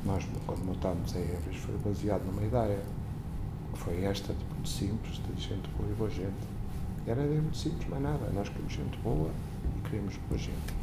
Nós, 0.05 0.27
quando 0.47 0.65
montámos 0.65 1.15
a 1.15 1.19
Everest, 1.19 1.61
foi 1.61 1.79
baseado 1.79 2.25
numa 2.25 2.43
ideia. 2.43 2.83
Que 3.73 3.79
foi 3.79 4.05
esta, 4.05 4.35
de 4.35 4.45
muito 4.47 4.69
simples, 4.69 5.21
de 5.25 5.41
gente 5.41 5.69
boa 5.79 5.89
e 5.89 5.95
boa 5.95 6.11
gente. 6.11 6.51
Era 7.07 7.23
muito 7.23 7.57
simples, 7.57 7.89
mais 7.89 8.03
nada. 8.03 8.31
Nós 8.35 8.49
queremos 8.49 8.73
gente 8.73 8.99
boa 8.99 9.31
e 9.79 9.89
queremos 9.89 10.17
boa 10.29 10.39
gente. 10.39 10.75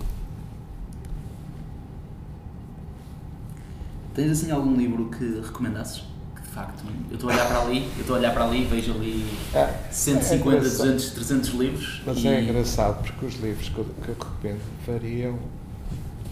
Tens 4.16 4.32
assim 4.32 4.52
algum 4.52 4.76
livro 4.76 5.10
que 5.10 5.42
recomendasses? 5.42 6.17
Facto, 6.58 6.86
eu 7.12 7.14
estou 7.14 7.30
a 7.30 7.34
olhar 7.34 7.48
para 7.48 7.62
ali, 7.62 7.84
eu 7.84 8.02
estou 8.02 8.16
a 8.16 8.20
olhar 8.20 8.34
para 8.34 8.46
ali 8.46 8.62
e 8.64 8.66
vejo 8.66 8.92
ali 8.94 9.30
é, 9.54 9.92
150, 9.92 10.58
é 10.58 10.60
200, 10.60 11.10
300 11.12 11.50
livros. 11.52 12.02
Mas 12.04 12.18
e... 12.18 12.28
é 12.28 12.42
engraçado 12.42 13.04
porque 13.04 13.26
os 13.28 13.36
livros 13.36 13.70
que 13.70 13.78
eu, 13.78 13.86
que 13.86 14.10
eu 14.10 14.16
recomendo 14.16 14.62
variam, 14.88 15.38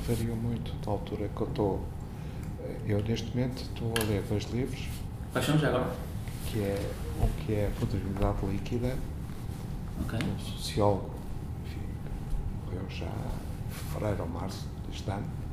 variam 0.07 0.35
muito 0.35 0.73
da 0.83 0.91
altura 0.91 1.29
que 1.29 1.41
eu 1.41 1.47
estou. 1.47 1.85
Eu 2.87 3.03
neste 3.03 3.35
momento 3.35 3.61
estou 3.61 3.93
a 4.01 4.03
ler 4.07 4.23
dois 4.27 4.45
livros. 4.45 4.87
Quais 5.31 5.45
são 5.45 5.59
já 5.59 5.67
agora? 5.67 5.91
Que 6.47 6.59
é, 6.59 6.91
um 7.21 7.45
que 7.45 7.53
é 7.53 7.69
a 7.69 8.45
Líquida, 8.47 8.97
okay. 10.05 10.19
um 10.27 10.39
sociólogo, 10.39 11.11
enfim, 11.67 11.85
morreu 12.65 12.89
já 12.89 13.05
em 13.05 13.73
fevereiro 13.73 14.23
ou 14.23 14.29
março 14.29 14.65
deste 14.89 15.07
ano 15.11 15.44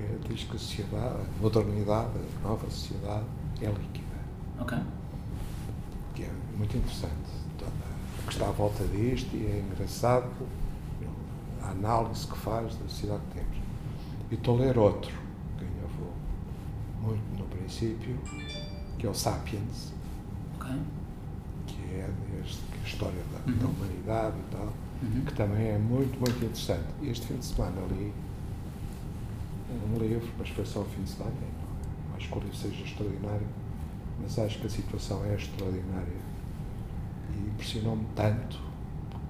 que 0.00 0.28
diz 0.28 0.44
que 0.44 0.56
a 0.56 0.58
sociedade, 0.58 1.14
a 1.38 1.42
modernidade, 1.42 2.10
a 2.44 2.48
nova 2.48 2.68
sociedade 2.70 3.24
é 3.62 3.66
líquida. 3.66 4.06
Ok. 4.60 4.78
que 6.14 6.22
é 6.24 6.30
muito 6.56 6.74
interessante. 6.76 7.14
Toda 7.58 7.70
o 7.70 8.26
que 8.26 8.32
está 8.32 8.48
à 8.48 8.50
volta 8.50 8.84
disto 8.84 9.34
e 9.36 9.44
é 9.46 9.60
engraçado 9.70 10.30
a 11.62 11.70
análise 11.70 12.26
que 12.26 12.36
faz 12.38 12.74
da 12.76 12.88
sociedade 12.88 13.20
que 13.30 13.38
temos. 13.40 13.56
E 14.30 14.34
estou 14.34 14.56
a 14.56 14.60
ler 14.62 14.78
outro, 14.78 15.12
que 15.58 15.64
ainda 15.64 15.86
vou 15.98 16.12
muito 17.02 17.38
no 17.38 17.44
princípio, 17.46 18.18
que 18.98 19.06
é 19.06 19.10
o 19.10 19.14
Sapiens, 19.14 19.92
que 21.66 21.74
é 21.74 22.08
que 22.36 22.78
a 22.82 22.86
história 22.86 23.22
da, 23.32 23.50
Uhum. 23.52 23.58
da 23.58 23.66
humanidade 23.66 24.36
e 24.38 24.50
tal, 24.56 24.72
Uhum. 25.02 25.22
que 25.26 25.34
também 25.34 25.66
é 25.68 25.78
muito, 25.78 26.18
muito 26.18 26.36
interessante. 26.36 26.86
Este 27.02 27.26
fim 27.26 27.36
de 27.36 27.44
semana 27.44 27.80
li 27.90 28.12
um 29.70 29.98
livro, 29.98 30.28
mas 30.38 30.48
foi 30.48 30.64
só 30.64 30.80
o 30.80 30.84
fim 30.84 31.02
de 31.02 31.10
semana, 31.10 31.34
e 31.40 32.08
não, 32.08 32.16
acho 32.16 32.28
que 32.28 32.38
o 32.38 32.40
livro 32.40 32.56
seja 32.56 32.84
extraordinário, 32.84 33.46
mas 34.20 34.38
acho 34.38 34.58
que 34.58 34.66
a 34.66 34.70
situação 34.70 35.24
é 35.24 35.34
extraordinária. 35.34 36.26
E 37.34 37.48
impressionou-me 37.48 38.06
tanto 38.14 38.60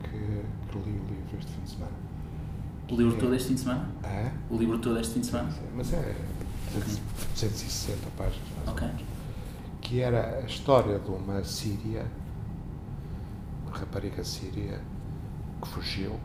que, 0.03 0.11
que 0.11 0.79
li 0.79 0.99
o 0.99 1.05
livro 1.07 1.38
este 1.38 1.53
fim 1.53 1.62
de 1.62 1.70
semana. 1.70 1.92
O 2.90 2.96
livro 2.96 3.18
todo 3.18 3.35
este 3.35 3.49
fim 3.49 3.55
de 3.55 3.61
semana? 3.61 3.88
É? 4.05 4.31
O 4.49 4.57
livro 4.57 4.79
todo 4.79 4.99
este 5.01 5.14
fim 5.14 5.20
de 5.20 5.27
semana? 5.27 5.53
Mas 5.75 5.92
é 5.92 6.14
260 6.75 8.09
páginas, 8.16 8.49
mais 8.57 8.68
Ok. 8.68 8.88
Que 9.81 10.01
era 10.01 10.38
a 10.38 10.40
história 10.42 10.99
de 10.99 11.11
uma 11.11 11.42
síria, 11.44 12.07
uma 13.64 13.77
rapariga 13.77 14.22
síria, 14.25 14.81
que 15.62 15.68
fugiu, 15.68 16.18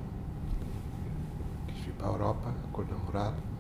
quis 1.68 1.86
vir 1.86 1.94
para 1.94 2.08
a 2.08 2.12
Europa 2.12 2.54
com 2.72 2.82
o 2.82 2.86
namorado 2.86 3.51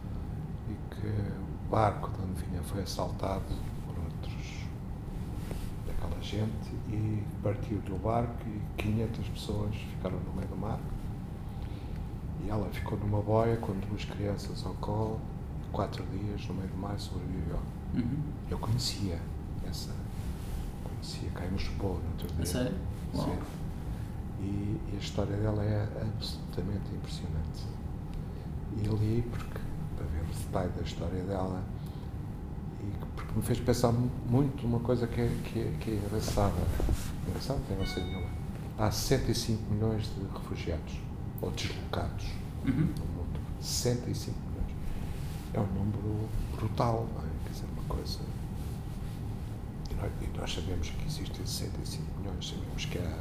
e 0.69 0.95
que 0.95 1.07
o 1.07 1.69
barco 1.69 2.09
de 2.11 2.23
onde 2.23 2.43
vinha 2.43 2.61
foi 2.63 2.83
assaltado 2.83 3.53
por 3.85 3.97
outros 4.03 4.65
daquela 5.87 6.21
gente 6.21 6.71
e 6.89 7.23
partiu 7.41 7.79
do 7.79 7.97
barco 8.01 8.47
e 8.47 8.81
500 8.81 9.27
pessoas 9.29 9.75
ficaram 9.75 10.19
no 10.19 10.33
meio 10.33 10.47
do 10.47 10.57
mar. 10.57 10.79
E 12.43 12.49
ela 12.49 12.67
ficou 12.69 12.97
numa 12.97 13.21
boia 13.21 13.57
com 13.57 13.73
duas 13.73 14.05
crianças 14.05 14.65
ao 14.65 14.73
colo, 14.75 15.19
quatro 15.71 16.03
dias 16.07 16.45
no 16.47 16.55
meio 16.55 16.69
do 16.69 16.77
mar 16.77 16.99
sobreviveu. 16.99 17.59
Uhum. 17.93 18.21
Eu 18.49 18.57
conhecia 18.57 19.19
essa, 19.67 19.93
conhecia 20.83 21.29
cá 21.31 21.45
em 21.45 21.49
Lisboa 21.49 21.99
no 21.99 22.09
outro 22.11 22.27
dia. 22.29 22.43
A 22.43 22.45
sério? 22.45 22.77
Sim. 23.13 23.37
E, 24.39 24.79
e 24.91 24.95
a 24.95 24.99
história 24.99 25.35
dela 25.37 25.63
é 25.63 25.83
absolutamente 26.01 26.93
impressionante. 26.95 27.65
E 28.77 28.87
li 28.87 29.21
porque, 29.29 29.59
para 30.01 30.09
ver 30.09 30.21
o 30.23 30.33
detalhe 30.33 30.69
da 30.71 30.81
história 30.81 31.23
dela, 31.23 31.63
e 32.81 32.85
que- 32.85 33.05
porque 33.15 33.31
me 33.35 33.41
fez 33.43 33.59
pensar 33.59 33.91
mu- 33.91 34.09
muito 34.29 34.63
numa 34.63 34.79
coisa 34.79 35.05
que 35.07 35.21
é, 35.21 35.27
que 35.45 35.59
é, 35.59 35.73
que 35.79 35.91
é 35.91 35.95
engraçada. 35.95 36.53
Engraçada, 37.27 37.59
tem 37.67 37.77
não 37.77 37.85
sei 37.85 38.03
nenhuma. 38.03 38.29
Há 38.77 38.89
65 38.91 39.61
milhões 39.73 40.03
de 40.05 40.21
refugiados, 40.33 40.93
ou 41.41 41.51
deslocados, 41.51 42.25
Uhum. 42.65 42.71
no 42.73 43.05
mundo. 43.05 43.39
65 43.61 44.37
milhões. 44.49 44.75
É 45.53 45.59
um 45.59 45.67
número 45.67 46.27
brutal, 46.55 47.07
não 47.13 47.21
é? 47.21 47.27
Quer 47.45 47.51
dizer, 47.53 47.65
uma 47.77 47.83
coisa. 47.95 48.19
E 49.91 49.93
nós, 49.95 50.11
e 50.21 50.37
nós 50.37 50.53
sabemos 50.53 50.89
que 50.89 51.05
existem 51.05 51.45
65 51.45 52.03
milhões, 52.19 52.49
sabemos 52.49 52.85
que 52.85 52.97
há 52.97 53.01
eh, 53.01 53.19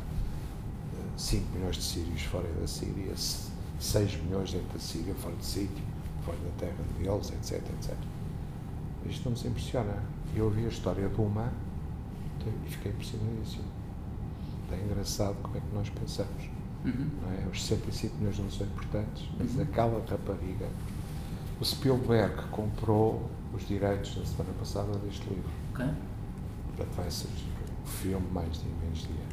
5 1.17 1.47
milhões 1.55 1.77
de 1.77 1.83
sírios 1.83 2.23
fora 2.23 2.49
da 2.61 2.67
Síria, 2.67 3.15
se- 3.17 3.51
6 3.79 4.17
milhões 4.23 4.53
dentro 4.53 4.69
da 4.73 4.79
Síria, 4.79 5.15
fora 5.15 5.35
de 5.37 5.45
sítio, 5.45 5.85
fora 6.31 6.39
da 6.39 6.51
terra 6.59 6.85
deles, 6.99 7.31
etc, 7.33 7.63
etc. 7.79 7.95
Isto 9.07 9.25
não 9.25 9.31
nos 9.33 9.45
impressiona. 9.45 9.95
Eu 10.35 10.45
ouvi 10.47 10.65
a 10.65 10.69
história 10.69 11.09
de 11.09 11.21
uma 11.21 11.51
e 12.67 12.71
fiquei 12.71 12.93
impressionadíssimo. 12.93 13.65
É 14.73 14.77
engraçado 14.77 15.35
como 15.43 15.57
é 15.57 15.61
que 15.61 15.75
nós 15.75 15.89
pensamos 15.91 16.45
Uhum. 16.85 17.11
não 17.23 17.31
é? 17.33 17.47
Os 17.53 17.63
65 17.67 18.17
milhões 18.19 18.39
não 18.39 18.51
são 18.51 18.67
importantes, 18.67 19.29
mas 19.39 19.55
Uhum. 19.55 19.63
aquela 19.63 20.03
rapariga. 20.09 20.67
O 21.61 21.65
Spielberg 21.65 22.43
comprou 22.51 23.29
os 23.53 23.67
direitos 23.67 24.17
na 24.17 24.25
semana 24.25 24.51
passada 24.59 24.93
deste 25.01 25.29
livro. 25.29 25.51
Ok. 25.75 25.85
Portanto, 26.69 26.95
vai 26.97 27.11
ser 27.11 27.27
o 27.85 27.87
filme 27.89 28.27
mais 28.33 28.53
de 28.63 28.67
imenso 28.69 29.09
dia. 29.09 29.27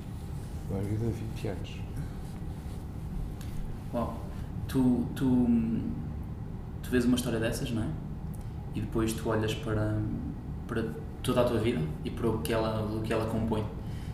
Uma 0.71 0.81
vida 0.81 1.05
de 1.05 1.11
20 1.13 1.47
anos. 1.47 1.79
Uau. 3.93 4.17
Tu, 4.67 5.05
tu, 5.15 5.47
tu 6.87 6.91
vês 6.91 7.05
uma 7.05 7.17
história 7.17 7.39
dessas, 7.39 7.69
não 7.71 7.83
é? 7.83 7.87
E 8.73 8.81
depois 8.81 9.11
tu 9.11 9.29
olhas 9.29 9.53
para, 9.53 9.99
para 10.67 10.85
toda 11.21 11.41
a 11.41 11.43
tua 11.43 11.59
vida 11.59 11.81
e 12.05 12.09
para 12.09 12.29
o 12.29 12.39
que, 12.39 12.53
ela, 12.53 12.81
o 12.81 13.01
que 13.01 13.11
ela 13.11 13.25
compõe. 13.25 13.65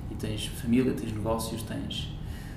E 0.10 0.16
tens 0.16 0.48
família, 0.48 0.92
tens 0.94 1.14
negócios, 1.14 1.62
tens. 1.64 2.10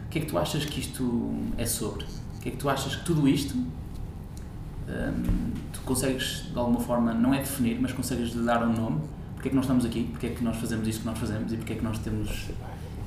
O 0.06 0.08
que 0.08 0.18
é 0.18 0.22
que 0.22 0.26
tu 0.26 0.38
achas 0.38 0.64
que 0.64 0.80
isto 0.80 1.34
é 1.58 1.66
sobre? 1.66 2.04
O 2.36 2.40
que 2.40 2.48
é 2.48 2.52
que 2.52 2.56
tu 2.56 2.68
achas 2.68 2.96
que 2.96 3.04
tudo 3.04 3.28
isto 3.28 3.54
hum, 3.56 5.52
tu 5.72 5.80
consegues 5.80 6.46
de 6.50 6.58
alguma 6.58 6.80
forma, 6.80 7.12
não 7.12 7.34
é 7.34 7.38
definir, 7.38 7.78
mas 7.80 7.92
consegues 7.92 8.32
dar 8.34 8.66
um 8.66 8.72
nome? 8.72 9.00
Porque 9.34 9.48
é 9.48 9.50
que 9.50 9.56
nós 9.56 9.64
estamos 9.64 9.84
aqui? 9.84 10.08
Porque 10.10 10.26
é 10.26 10.30
que 10.30 10.42
nós 10.42 10.56
fazemos 10.56 10.88
isto 10.88 11.00
que 11.00 11.06
nós 11.06 11.18
fazemos? 11.18 11.52
E 11.52 11.56
porque 11.56 11.72
é 11.74 11.76
que 11.76 11.84
nós 11.84 11.98
temos. 11.98 12.48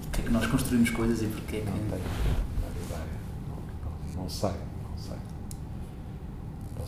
Porque 0.03 0.21
é 0.21 0.23
que 0.25 0.31
nós 0.31 0.45
construímos 0.45 0.89
coisas 0.91 1.21
e 1.21 1.25
é 1.25 1.29
que. 1.47 1.63
Não 4.15 4.29
sei. 4.29 4.51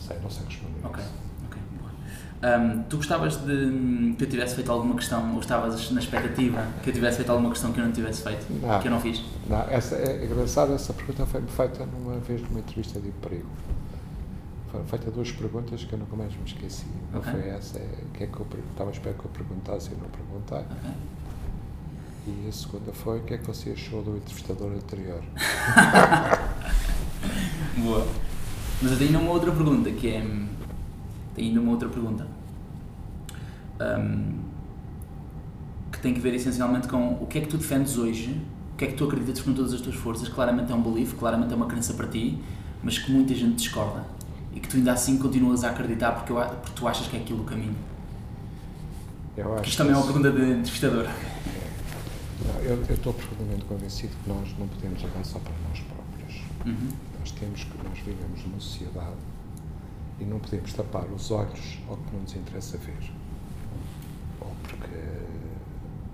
Não 0.02 0.08
sei, 0.08 0.16
não 0.22 0.30
sei 0.30 0.44
responder. 0.46 0.84
Ok, 0.86 1.04
ok, 1.46 1.62
boa. 1.78 2.58
Hum, 2.58 2.82
tu 2.88 2.96
gostavas 2.96 3.36
de 3.36 4.14
que 4.18 4.24
eu 4.24 4.28
tivesse 4.28 4.54
feito 4.56 4.72
alguma 4.72 4.94
questão, 4.96 5.32
ou 5.34 5.40
estavas 5.40 5.90
na 5.92 6.00
expectativa 6.00 6.66
que 6.82 6.90
eu 6.90 6.94
tivesse 6.94 7.16
feito 7.18 7.30
alguma 7.30 7.50
questão 7.50 7.72
que 7.72 7.78
eu 7.80 7.84
não 7.84 7.92
tivesse 7.92 8.22
feito? 8.22 8.44
Não. 8.60 8.80
Que 8.80 8.88
eu 8.88 8.92
não 8.92 9.00
fiz? 9.00 9.22
Não, 9.48 9.60
essa, 9.68 9.94
é 9.96 10.24
engraçado, 10.24 10.72
essa 10.74 10.92
pergunta 10.92 11.24
foi-me 11.26 11.46
feita 11.48 11.86
numa 11.86 12.18
vez 12.18 12.42
numa 12.42 12.58
entrevista 12.58 12.98
de 13.00 13.08
emprego. 13.08 13.46
Foram 14.72 14.84
feitas 14.86 15.12
duas 15.12 15.30
perguntas 15.30 15.84
que 15.84 15.92
eu 15.92 15.98
nunca 15.98 16.16
mais 16.16 16.34
me 16.34 16.42
esqueci. 16.46 16.86
Uma 17.10 17.20
Ok. 17.20 17.30
foi 17.32 17.48
essa, 17.50 17.78
é, 17.78 17.88
que 18.14 18.24
é 18.24 18.26
que 18.26 18.40
eu 18.40 18.46
estava 18.70 18.90
a 18.90 18.92
esperar 18.92 19.14
que 19.18 19.24
eu 19.24 19.30
perguntasse 19.30 19.90
e 19.92 19.94
não 19.94 20.08
perguntei. 20.08 20.58
Ok. 20.58 20.90
E 22.26 22.48
a 22.48 22.52
segunda 22.52 22.92
foi 22.92 23.18
o 23.18 23.22
que 23.22 23.34
é 23.34 23.38
que 23.38 23.46
você 23.46 23.70
achou 23.70 24.02
do 24.02 24.16
entrevistador 24.16 24.72
anterior? 24.72 25.22
Boa. 27.78 28.06
Mas 28.82 28.92
eu 28.92 28.98
tenho 28.98 29.20
uma 29.20 29.30
outra 29.30 29.52
pergunta 29.52 29.90
que 29.90 30.08
é. 30.08 30.20
Tenho 31.34 31.48
ainda 31.48 31.60
uma 31.60 31.70
outra 31.70 31.88
pergunta. 31.88 32.26
Hum, 33.80 34.40
que 35.92 35.98
tem 36.00 36.12
que 36.12 36.20
ver 36.20 36.34
essencialmente 36.34 36.88
com 36.88 37.14
o 37.14 37.26
que 37.26 37.38
é 37.38 37.40
que 37.42 37.48
tu 37.48 37.56
defendes 37.56 37.96
hoje, 37.96 38.40
o 38.74 38.76
que 38.76 38.84
é 38.84 38.88
que 38.88 38.94
tu 38.94 39.04
acreditas 39.04 39.40
com 39.40 39.52
todas 39.52 39.72
as 39.72 39.80
tuas 39.80 39.94
forças. 39.94 40.28
Claramente 40.28 40.72
é 40.72 40.74
um 40.74 40.82
belief, 40.82 41.14
claramente 41.14 41.52
é 41.52 41.56
uma 41.56 41.66
crença 41.66 41.94
para 41.94 42.08
ti, 42.08 42.38
mas 42.82 42.98
que 42.98 43.12
muita 43.12 43.34
gente 43.34 43.56
discorda. 43.56 44.04
E 44.52 44.60
que 44.60 44.68
tu 44.68 44.76
ainda 44.76 44.92
assim 44.92 45.16
continuas 45.16 45.64
a 45.64 45.70
acreditar 45.70 46.12
porque, 46.12 46.32
eu 46.32 46.36
porque 46.36 46.72
tu 46.74 46.88
achas 46.88 47.06
que 47.06 47.16
é 47.16 47.20
aquilo 47.20 47.42
o 47.42 47.44
caminho. 47.44 47.76
Eu 49.36 49.54
acho 49.54 49.68
isto 49.68 49.78
também 49.78 49.94
é 49.94 49.96
uma 49.96 50.04
pergunta 50.04 50.30
de 50.30 50.42
entrevistador. 50.42 51.06
Não, 52.44 52.60
eu, 52.62 52.84
eu 52.88 52.94
estou 52.94 53.14
profundamente 53.14 53.64
convencido 53.64 54.12
que 54.22 54.28
nós 54.28 54.48
não 54.58 54.66
podemos 54.66 55.02
avançar 55.04 55.38
para 55.38 55.52
nós 55.68 55.80
próprios. 55.80 56.42
Uhum. 56.66 57.11
Nós 57.22 57.30
temos 57.30 57.62
que, 57.62 57.88
nós 57.88 57.98
vivemos 58.00 58.44
numa 58.44 58.58
sociedade 58.58 59.16
e 60.18 60.24
não 60.24 60.40
podemos 60.40 60.72
tapar 60.72 61.04
os 61.04 61.30
olhos 61.30 61.78
ao 61.88 61.96
que 61.96 62.12
não 62.12 62.22
nos 62.22 62.34
interessa 62.34 62.76
ver. 62.78 63.12
Ou 64.40 64.50
porque, 64.64 64.88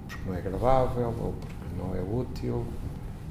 porque 0.07 0.29
não 0.29 0.35
é 0.35 0.39
agradável, 0.39 1.15
ou 1.19 1.33
porque 1.33 1.79
não 1.79 1.95
é 1.95 2.03
útil, 2.03 2.67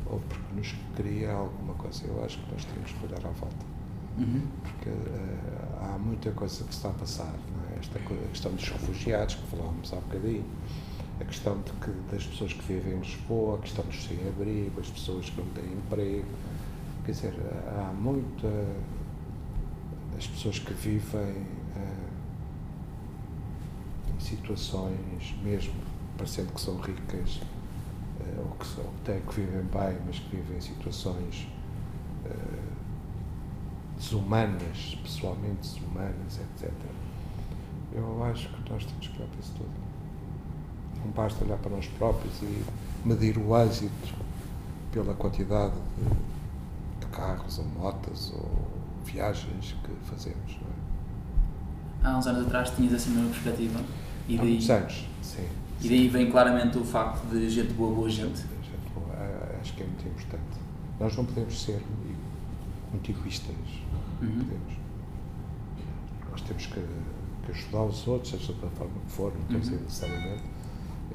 ou 0.07 0.19
porque 0.21 0.55
nos 0.55 0.75
cria 0.95 1.33
alguma 1.33 1.75
coisa. 1.75 2.03
Eu 2.07 2.25
acho 2.25 2.39
que 2.39 2.51
nós 2.51 2.65
temos 2.65 2.91
que 2.91 3.05
olhar 3.05 3.23
à 3.23 3.29
volta. 3.29 3.65
Uhum. 4.17 4.41
Porque 4.63 4.89
eh, 4.89 5.77
há 5.83 5.99
muita 5.99 6.31
coisa 6.31 6.63
que 6.63 6.73
está 6.73 6.89
a 6.89 6.93
passar. 6.93 7.31
É? 7.75 7.79
Esta 7.79 7.99
a 7.99 8.29
questão 8.29 8.53
dos 8.53 8.67
refugiados, 8.69 9.35
que 9.35 9.55
falávamos 9.55 9.93
há 9.93 9.97
bocadinho, 9.97 10.45
a 11.21 11.25
questão 11.25 11.61
de 11.61 11.71
que, 11.73 11.91
das 12.11 12.25
pessoas 12.25 12.53
que 12.53 12.73
vivem 12.73 12.93
em 12.93 12.99
Lisboa, 13.01 13.59
a 13.59 13.61
questão 13.61 13.85
dos 13.85 14.03
sem-abrigo, 14.03 14.81
as 14.81 14.89
pessoas 14.89 15.29
que 15.29 15.39
não 15.39 15.47
têm 15.49 15.73
emprego. 15.73 16.25
Quer 17.07 17.13
dizer, 17.13 17.33
há 17.69 17.93
muita. 17.93 18.49
as 20.17 20.27
pessoas 20.27 20.59
que 20.59 20.73
vivem 20.73 21.45
eh, 21.73 22.09
em 24.13 24.19
situações, 24.19 25.33
mesmo 25.41 25.73
parecendo 26.17 26.51
que 26.51 26.59
são 26.59 26.75
ricas, 26.75 27.39
eh, 28.19 28.39
ou 28.39 28.51
que, 28.57 28.65
são, 28.67 28.83
até 29.01 29.21
que 29.21 29.35
vivem 29.35 29.63
bem, 29.63 29.97
mas 30.05 30.19
que 30.19 30.35
vivem 30.35 30.57
em 30.57 30.59
situações 30.59 31.47
eh, 32.25 32.75
desumanas, 33.95 34.99
pessoalmente 35.01 35.61
desumanas, 35.61 36.41
etc. 36.41 36.69
Eu 37.93 38.21
acho 38.25 38.49
que 38.49 38.69
nós 38.69 38.83
temos 38.83 39.07
que 39.07 39.17
olhar 39.17 39.29
para 39.29 39.39
isso 39.39 39.53
tudo. 39.55 39.69
Não 41.05 41.11
basta 41.11 41.45
olhar 41.45 41.57
para 41.57 41.71
nós 41.71 41.87
próprios 41.87 42.33
e 42.41 42.65
medir 43.05 43.37
o 43.37 43.57
êxito 43.61 44.13
pela 44.91 45.13
quantidade 45.13 45.73
de, 45.97 46.09
de 46.09 46.36
carros 47.17 47.57
ou 47.59 47.65
motas 47.65 48.31
ou 48.33 48.67
viagens 49.03 49.75
que 49.83 49.91
fazemos. 50.09 50.57
É? 52.03 52.07
Há 52.07 52.17
uns 52.17 52.27
anos 52.27 52.45
atrás 52.45 52.69
tinhas 52.71 52.93
assim 52.93 53.11
a 53.11 53.15
mesma 53.15 53.29
perspectiva. 53.31 53.79
E 54.27 54.35
Há 54.37 54.41
daí, 54.41 54.49
muitos 54.51 54.69
anos, 54.69 55.05
sim. 55.21 55.47
e 55.81 55.89
daí 55.89 56.07
vem 56.09 56.29
claramente 56.29 56.77
o 56.77 56.83
facto 56.85 57.25
de 57.27 57.49
gente 57.49 57.73
boa, 57.73 57.93
boa 57.95 58.09
gente. 58.09 58.37
Gente 58.39 58.91
boa, 58.93 59.15
ah, 59.15 59.57
Acho 59.61 59.73
que 59.73 59.83
é 59.83 59.85
muito 59.85 60.07
importante. 60.07 60.43
Nós 60.99 61.15
não 61.17 61.25
podemos 61.25 61.61
ser 61.61 61.81
muito 62.91 63.11
egoístas. 63.11 63.55
Não 64.21 64.27
Uhum. 64.29 64.35
podemos. 64.39 64.73
Nós 66.31 66.41
temos 66.41 66.65
que, 66.67 66.85
que 67.45 67.51
ajudar 67.51 67.83
os 67.83 68.07
outros, 68.07 68.31
seja 68.31 68.53
da 68.53 68.67
forma 68.69 68.93
que 69.05 69.11
for, 69.11 69.33
não 69.49 69.57
Uhum. 69.59 69.65
necessariamente 69.83 70.43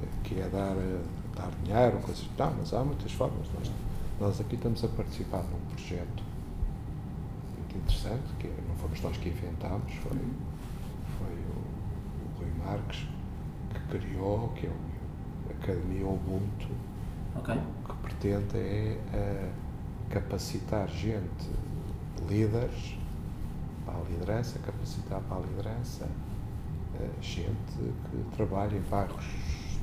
eh, 0.02 0.06
que 0.24 0.34
é 0.40 0.48
dar, 0.48 0.76
eh, 0.76 1.00
dar 1.36 1.50
dinheiro, 1.64 1.98
coisas. 1.98 2.24
Não, 2.38 2.54
mas 2.58 2.72
há 2.74 2.84
muitas 2.84 3.12
formas. 3.12 3.46
Nós, 3.58 3.70
nós 4.22 4.40
aqui 4.40 4.54
estamos 4.54 4.84
a 4.84 4.88
participar 4.88 5.42
num 5.42 5.58
projeto 5.74 6.22
muito 7.58 7.76
interessante, 7.76 8.22
que 8.38 8.46
é- 8.46 8.56
não 8.68 8.76
fomos 8.76 9.00
nós 9.02 9.16
que 9.16 9.28
inventámos, 9.30 9.92
foi, 9.94 10.16
foi 11.18 11.34
o, 11.34 11.58
o 12.24 12.38
Rui 12.38 12.52
Marques 12.64 13.04
que 13.70 13.98
criou, 13.98 14.48
que 14.50 14.66
é 14.68 14.70
a 14.70 15.52
Academia 15.60 16.06
Ubuntu, 16.06 16.68
Ok? 17.34 17.52
o 17.56 17.88
que 17.88 17.96
pretende 18.02 18.56
é 18.58 19.50
capacitar 20.08 20.88
gente, 20.88 21.50
líderes, 22.28 22.96
para 23.84 23.94
a 23.98 24.02
liderança, 24.02 24.60
capacitar 24.60 25.20
para 25.22 25.38
a 25.38 25.40
liderança 25.40 26.06
eh, 27.00 27.10
gente 27.20 27.74
que 27.76 28.36
trabalha 28.36 28.76
em 28.76 28.82
bairros 28.82 29.24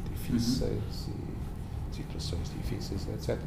difíceis 0.09 1.09
e 1.09 1.95
situações 1.95 2.49
difíceis, 2.51 3.05
etc. 3.09 3.37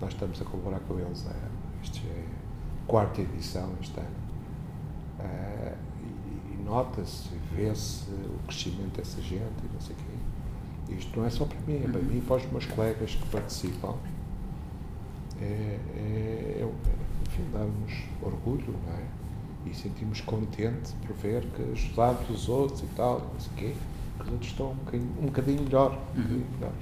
Nós 0.00 0.12
estamos 0.12 0.40
a 0.40 0.44
colaborar 0.44 0.80
com 0.80 0.98
eles, 0.98 1.22
já 1.22 1.30
é 1.30 2.24
a 2.82 2.86
quarta 2.86 3.20
edição 3.20 3.70
este 3.80 3.98
ano, 3.98 4.26
e, 6.02 6.54
e 6.54 6.62
nota-se, 6.64 7.30
vê-se 7.54 8.10
o 8.10 8.38
crescimento 8.46 8.96
dessa 8.96 9.20
gente 9.22 9.64
e 9.64 9.72
não 9.72 9.80
sei 9.80 9.96
o 9.96 9.98
quê. 9.98 10.94
Isto 10.94 11.18
não 11.18 11.26
é 11.26 11.30
só 11.30 11.44
para 11.44 11.58
mim, 11.66 11.82
é 11.84 11.88
para 11.88 12.00
mim 12.00 12.18
e 12.18 12.20
para 12.20 12.36
os 12.36 12.52
meus 12.52 12.66
colegas 12.66 13.14
que 13.14 13.28
participam. 13.28 13.94
É, 15.40 15.44
é, 15.44 16.60
é, 16.60 16.68
enfim, 17.26 17.44
dá-nos 17.52 18.04
orgulho, 18.22 18.74
não 18.86 18.94
é? 18.94 19.02
E 19.66 19.74
sentimos 19.74 20.20
contente 20.20 20.92
por 21.04 21.14
ver 21.16 21.44
que 21.46 21.62
ajudamos 21.72 22.30
os 22.30 22.48
outros 22.48 22.82
e 22.82 22.86
tal, 22.94 23.20
não 23.20 23.40
sei 23.40 23.52
o 23.52 23.56
quê, 23.56 23.74
que 24.16 24.24
os 24.24 24.30
outros 24.30 24.50
estão 24.50 24.70
um 24.70 24.74
bocadinho, 24.76 25.12
um 25.18 25.26
bocadinho 25.26 25.62
melhor. 25.62 25.98
Um 26.14 26.22
bocadinho 26.22 26.46
melhor. 26.54 26.72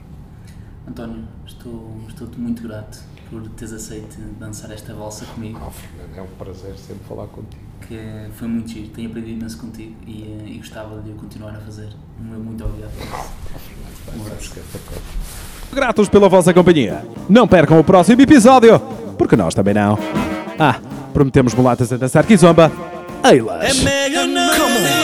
António, 0.88 1.24
estou, 1.46 1.96
estou-te 2.08 2.38
muito 2.38 2.62
grato 2.62 2.98
por 3.30 3.40
teres 3.50 3.72
aceito 3.72 4.16
dançar 4.38 4.70
esta 4.70 4.92
valsa 4.92 5.24
comigo, 5.26 5.58
Ah, 5.66 5.70
Fernando, 5.70 6.18
é 6.18 6.22
um 6.22 6.26
prazer 6.38 6.76
sempre 6.76 7.04
falar 7.08 7.26
contigo. 7.28 7.62
que 7.88 7.98
foi 8.34 8.48
muito 8.48 8.70
giro, 8.70 8.88
tenho 8.88 9.08
aprendido 9.08 9.38
imenso 9.40 9.58
contigo 9.58 9.94
e, 10.06 10.22
eh, 10.22 10.48
e 10.52 10.58
gostava 10.58 11.00
de 11.02 11.10
o 11.10 11.14
continuar 11.14 11.50
a 11.54 11.60
fazer. 11.60 11.88
Muito 12.18 12.64
obrigado 12.64 12.90
por 12.92 14.32
isso. 14.40 14.54
Gratos 15.72 16.08
pela 16.08 16.28
vossa 16.28 16.54
companhia. 16.54 17.04
Não 17.28 17.46
percam 17.48 17.78
o 17.80 17.84
próximo 17.84 18.20
episódio, 18.22 18.78
porque 19.18 19.36
nós 19.36 19.54
também 19.54 19.74
não. 19.74 19.98
Ah, 20.58 20.78
prometemos 21.12 21.54
mulatas 21.54 21.92
a 21.92 21.96
dançar 21.96 22.24
kizomba. 22.26 22.70
Eilas! 23.24 23.84
É 23.84 23.84
melhor 23.84 24.26
não 24.28 25.03